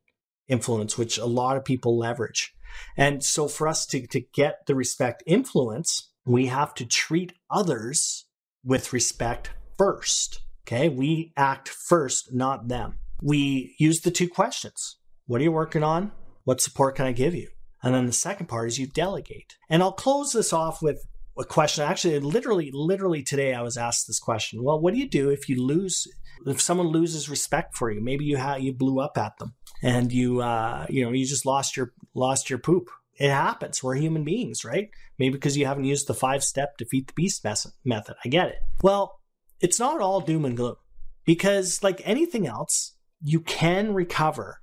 influence, 0.48 0.98
which 0.98 1.16
a 1.16 1.24
lot 1.24 1.56
of 1.56 1.64
people 1.64 1.96
leverage. 1.96 2.52
And 2.94 3.24
so 3.24 3.48
for 3.48 3.68
us 3.68 3.86
to, 3.86 4.06
to 4.08 4.20
get 4.20 4.66
the 4.66 4.74
respect 4.74 5.22
influence, 5.26 6.10
we 6.26 6.46
have 6.48 6.74
to 6.74 6.84
treat 6.84 7.32
others 7.50 8.26
with 8.62 8.92
respect 8.92 9.48
first. 9.78 10.40
Okay, 10.66 10.90
we 10.90 11.32
act 11.38 11.70
first, 11.70 12.34
not 12.34 12.68
them 12.68 12.98
we 13.22 13.74
use 13.78 14.00
the 14.00 14.10
two 14.10 14.28
questions. 14.28 14.96
What 15.26 15.40
are 15.40 15.44
you 15.44 15.52
working 15.52 15.82
on? 15.82 16.12
What 16.44 16.60
support 16.60 16.96
can 16.96 17.06
I 17.06 17.12
give 17.12 17.34
you? 17.34 17.48
And 17.82 17.94
then 17.94 18.06
the 18.06 18.12
second 18.12 18.46
part 18.46 18.68
is 18.68 18.78
you 18.78 18.86
delegate. 18.86 19.56
And 19.68 19.82
I'll 19.82 19.92
close 19.92 20.32
this 20.32 20.52
off 20.52 20.82
with 20.82 21.06
a 21.38 21.44
question. 21.44 21.84
Actually, 21.84 22.18
literally, 22.20 22.70
literally 22.72 23.22
today 23.22 23.54
I 23.54 23.62
was 23.62 23.76
asked 23.76 24.06
this 24.06 24.18
question. 24.18 24.62
Well, 24.62 24.80
what 24.80 24.92
do 24.92 25.00
you 25.00 25.08
do 25.08 25.30
if 25.30 25.48
you 25.48 25.64
lose, 25.64 26.06
if 26.46 26.60
someone 26.60 26.88
loses 26.88 27.30
respect 27.30 27.76
for 27.76 27.90
you? 27.90 28.00
Maybe 28.02 28.24
you 28.24 28.36
have, 28.36 28.60
you 28.60 28.72
blew 28.72 29.00
up 29.00 29.16
at 29.16 29.38
them 29.38 29.54
and 29.82 30.12
you, 30.12 30.40
uh, 30.40 30.86
you 30.90 31.04
know, 31.04 31.12
you 31.12 31.24
just 31.24 31.46
lost 31.46 31.76
your, 31.76 31.92
lost 32.14 32.50
your 32.50 32.58
poop. 32.58 32.90
It 33.18 33.30
happens. 33.30 33.82
We're 33.82 33.96
human 33.96 34.24
beings, 34.24 34.64
right? 34.64 34.88
Maybe 35.18 35.32
because 35.32 35.56
you 35.56 35.66
haven't 35.66 35.84
used 35.84 36.06
the 36.06 36.14
five 36.14 36.42
step 36.42 36.76
defeat 36.78 37.06
the 37.06 37.12
beast 37.14 37.44
method. 37.44 38.14
I 38.24 38.28
get 38.28 38.48
it. 38.48 38.58
Well, 38.82 39.20
it's 39.60 39.78
not 39.78 40.00
all 40.00 40.20
doom 40.20 40.44
and 40.46 40.56
gloom 40.56 40.76
because 41.24 41.82
like 41.82 42.00
anything 42.04 42.46
else, 42.46 42.94
you 43.22 43.40
can 43.40 43.94
recover 43.94 44.60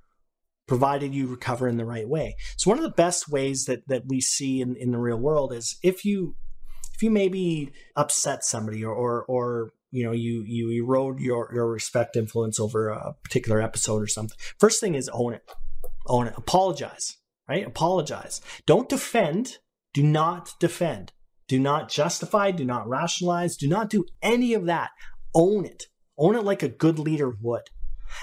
provided 0.68 1.14
you 1.14 1.26
recover 1.26 1.66
in 1.66 1.78
the 1.78 1.84
right 1.84 2.08
way. 2.08 2.36
So 2.56 2.70
one 2.70 2.78
of 2.78 2.84
the 2.84 2.90
best 2.90 3.28
ways 3.28 3.64
that 3.64 3.88
that 3.88 4.04
we 4.06 4.20
see 4.20 4.60
in, 4.60 4.76
in 4.76 4.92
the 4.92 4.98
real 4.98 5.16
world 5.16 5.52
is 5.52 5.78
if 5.82 6.04
you 6.04 6.36
if 6.94 7.02
you 7.02 7.10
maybe 7.10 7.72
upset 7.96 8.44
somebody 8.44 8.84
or 8.84 8.94
or, 8.94 9.24
or 9.24 9.70
you 9.90 10.04
know 10.04 10.12
you 10.12 10.44
you 10.46 10.70
erode 10.70 11.18
your 11.18 11.50
your 11.52 11.68
respect 11.68 12.14
influence 12.14 12.60
over 12.60 12.90
a 12.90 13.14
particular 13.24 13.60
episode 13.60 14.02
or 14.02 14.06
something. 14.06 14.36
First 14.58 14.80
thing 14.80 14.94
is 14.94 15.08
own 15.08 15.34
it. 15.34 15.42
Own 16.06 16.28
it. 16.28 16.34
Apologize. 16.36 17.16
Right? 17.48 17.66
Apologize. 17.66 18.42
Don't 18.66 18.90
defend. 18.90 19.56
Do 19.94 20.02
not 20.02 20.52
defend. 20.60 21.12
Do 21.48 21.58
not 21.58 21.88
justify. 21.88 22.50
Do 22.50 22.64
not 22.64 22.86
rationalize. 22.86 23.56
Do 23.56 23.68
not 23.68 23.88
do 23.88 24.04
any 24.20 24.52
of 24.52 24.66
that. 24.66 24.90
Own 25.34 25.64
it. 25.64 25.84
Own 26.18 26.36
it 26.36 26.44
like 26.44 26.62
a 26.62 26.68
good 26.68 26.98
leader 26.98 27.32
would. 27.40 27.70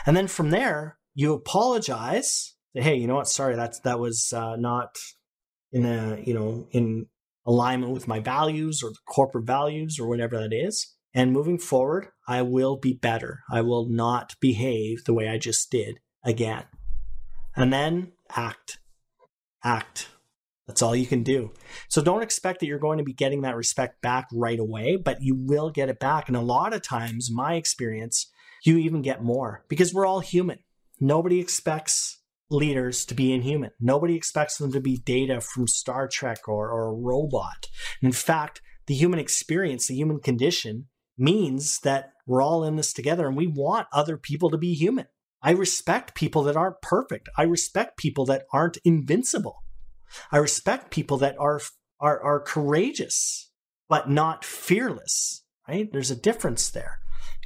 And 0.05 0.15
then 0.15 0.27
from 0.27 0.49
there, 0.49 0.97
you 1.13 1.33
apologize. 1.33 2.55
Say, 2.75 2.81
hey, 2.81 2.95
you 2.95 3.07
know 3.07 3.15
what? 3.15 3.27
Sorry, 3.27 3.55
that's 3.55 3.79
that 3.81 3.99
was 3.99 4.33
uh, 4.33 4.55
not 4.57 4.95
in 5.71 5.85
a 5.85 6.19
you 6.23 6.33
know 6.33 6.67
in 6.71 7.07
alignment 7.45 7.93
with 7.93 8.07
my 8.07 8.19
values 8.19 8.81
or 8.83 8.89
the 8.89 8.97
corporate 9.07 9.45
values 9.45 9.99
or 9.99 10.07
whatever 10.07 10.37
that 10.37 10.53
is. 10.53 10.95
And 11.13 11.31
moving 11.31 11.57
forward, 11.57 12.07
I 12.27 12.41
will 12.41 12.75
be 12.75 12.93
better. 12.93 13.39
I 13.49 13.61
will 13.61 13.87
not 13.87 14.35
behave 14.41 15.05
the 15.05 15.13
way 15.13 15.29
I 15.29 15.37
just 15.37 15.71
did 15.71 15.99
again. 16.23 16.65
And 17.55 17.71
then 17.71 18.11
act. 18.35 18.79
Act. 19.63 20.09
That's 20.67 20.81
all 20.81 20.95
you 20.95 21.05
can 21.05 21.23
do. 21.23 21.53
So 21.89 22.01
don't 22.01 22.23
expect 22.23 22.59
that 22.59 22.65
you're 22.65 22.79
going 22.79 22.97
to 22.97 23.03
be 23.03 23.13
getting 23.13 23.41
that 23.43 23.55
respect 23.55 24.01
back 24.01 24.27
right 24.33 24.59
away, 24.59 24.97
but 24.97 25.21
you 25.21 25.35
will 25.35 25.69
get 25.69 25.89
it 25.89 25.99
back. 25.99 26.27
And 26.27 26.35
a 26.35 26.41
lot 26.41 26.73
of 26.73 26.81
times, 26.81 27.29
my 27.31 27.53
experience, 27.53 28.31
you 28.65 28.77
even 28.77 29.01
get 29.01 29.23
more 29.23 29.63
because 29.67 29.93
we're 29.93 30.05
all 30.05 30.19
human. 30.19 30.59
Nobody 30.99 31.39
expects 31.39 32.21
leaders 32.49 33.05
to 33.05 33.15
be 33.15 33.33
inhuman. 33.33 33.71
Nobody 33.79 34.15
expects 34.15 34.57
them 34.57 34.71
to 34.71 34.79
be 34.79 34.97
data 34.97 35.41
from 35.41 35.67
Star 35.67 36.07
Trek 36.07 36.47
or, 36.47 36.69
or 36.69 36.87
a 36.87 36.93
robot. 36.93 37.67
in 38.01 38.11
fact, 38.11 38.61
the 38.87 38.93
human 38.93 39.19
experience, 39.19 39.87
the 39.87 39.95
human 39.95 40.19
condition 40.19 40.87
means 41.17 41.79
that 41.79 42.11
we're 42.27 42.41
all 42.41 42.63
in 42.63 42.75
this 42.75 42.93
together 42.93 43.27
and 43.27 43.35
we 43.35 43.47
want 43.47 43.87
other 43.91 44.17
people 44.17 44.49
to 44.51 44.57
be 44.57 44.73
human. 44.73 45.07
I 45.41 45.51
respect 45.51 46.15
people 46.15 46.43
that 46.43 46.57
aren't 46.57 46.81
perfect. 46.81 47.29
I 47.37 47.43
respect 47.43 47.97
people 47.97 48.25
that 48.25 48.45
aren't 48.51 48.77
invincible. 48.83 49.63
I 50.31 50.37
respect 50.37 50.91
people 50.91 51.17
that 51.17 51.35
are 51.39 51.61
are, 51.99 52.21
are 52.21 52.39
courageous 52.41 53.51
but 53.87 54.09
not 54.09 54.43
fearless. 54.43 55.43
Right? 55.67 55.91
There's 55.91 56.11
a 56.11 56.15
difference 56.15 56.69
there. 56.69 56.99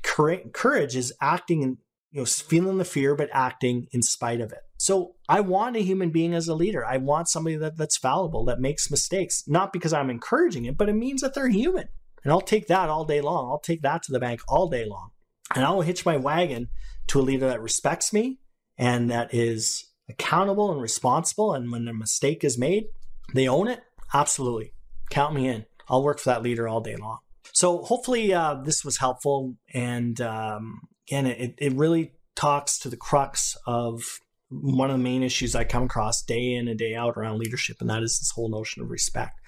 Courage 0.03 0.95
is 0.95 1.13
acting 1.21 1.63
and 1.63 1.77
you 2.12 2.21
know 2.21 2.25
feeling 2.25 2.77
the 2.77 2.85
fear 2.85 3.15
but 3.15 3.29
acting 3.31 3.88
in 3.91 4.01
spite 4.01 4.41
of 4.41 4.51
it. 4.51 4.59
So 4.77 5.15
I 5.27 5.41
want 5.41 5.75
a 5.75 5.81
human 5.81 6.09
being 6.09 6.33
as 6.33 6.47
a 6.47 6.55
leader. 6.55 6.85
I 6.85 6.97
want 6.97 7.27
somebody 7.27 7.57
that, 7.57 7.77
that's 7.77 7.97
fallible, 7.97 8.45
that 8.45 8.62
makes 8.62 8.89
mistakes, 8.89 9.43
not 9.45 9.73
because 9.73 9.91
I'm 9.91 10.09
encouraging 10.09 10.63
it, 10.65 10.77
but 10.77 10.88
it 10.88 10.93
means 10.93 11.19
that 11.19 11.33
they're 11.33 11.49
human. 11.49 11.89
And 12.23 12.31
I'll 12.31 12.41
take 12.41 12.67
that 12.67 12.89
all 12.89 13.03
day 13.03 13.19
long. 13.19 13.49
I'll 13.49 13.59
take 13.59 13.81
that 13.81 14.03
to 14.03 14.12
the 14.12 14.19
bank 14.19 14.41
all 14.47 14.69
day 14.69 14.85
long. 14.85 15.09
And 15.53 15.65
I'll 15.65 15.81
hitch 15.81 16.05
my 16.05 16.15
wagon 16.15 16.69
to 17.07 17.19
a 17.19 17.21
leader 17.21 17.47
that 17.47 17.62
respects 17.62 18.13
me 18.13 18.39
and 18.77 19.12
that 19.12 19.33
is 19.33 19.85
accountable 20.07 20.71
and 20.71 20.81
responsible. 20.81 21.53
And 21.53 21.71
when 21.71 21.88
a 21.88 21.93
mistake 21.93 22.43
is 22.45 22.57
made, 22.57 22.85
they 23.33 23.49
own 23.49 23.67
it. 23.67 23.81
Absolutely. 24.13 24.73
Count 25.09 25.33
me 25.33 25.47
in. 25.47 25.65
I'll 25.89 26.03
work 26.03 26.19
for 26.19 26.29
that 26.29 26.43
leader 26.43 26.67
all 26.67 26.81
day 26.81 26.95
long. 26.95 27.19
So 27.60 27.80
hopefully 27.80 28.34
uh, 28.34 28.56
this 28.63 28.86
was 28.86 29.00
helpful. 29.00 29.58
And 29.74 30.22
um, 30.22 30.80
again, 31.10 31.26
it, 31.26 31.56
it 31.58 31.74
really 31.74 32.13
talks 32.38 32.80
to 32.80 32.89
the 32.89 32.95
crux 32.95 33.58
of 33.67 34.02
one 34.48 34.89
of 34.89 34.98
the 34.98 35.04
main 35.04 35.24
issues 35.24 35.56
I 35.56 35.65
come 35.65 35.84
across 35.84 36.24
day 36.24 36.54
in 36.54 36.69
and 36.69 36.80
day 36.80 36.95
out 36.95 37.17
around 37.17 37.38
leadership, 37.38 37.76
and 37.82 37.89
that 37.89 38.02
is 38.02 38.17
this 38.17 38.32
whole 38.34 38.50
notion 38.50 38.82
of 38.82 38.89
respect. 38.89 39.38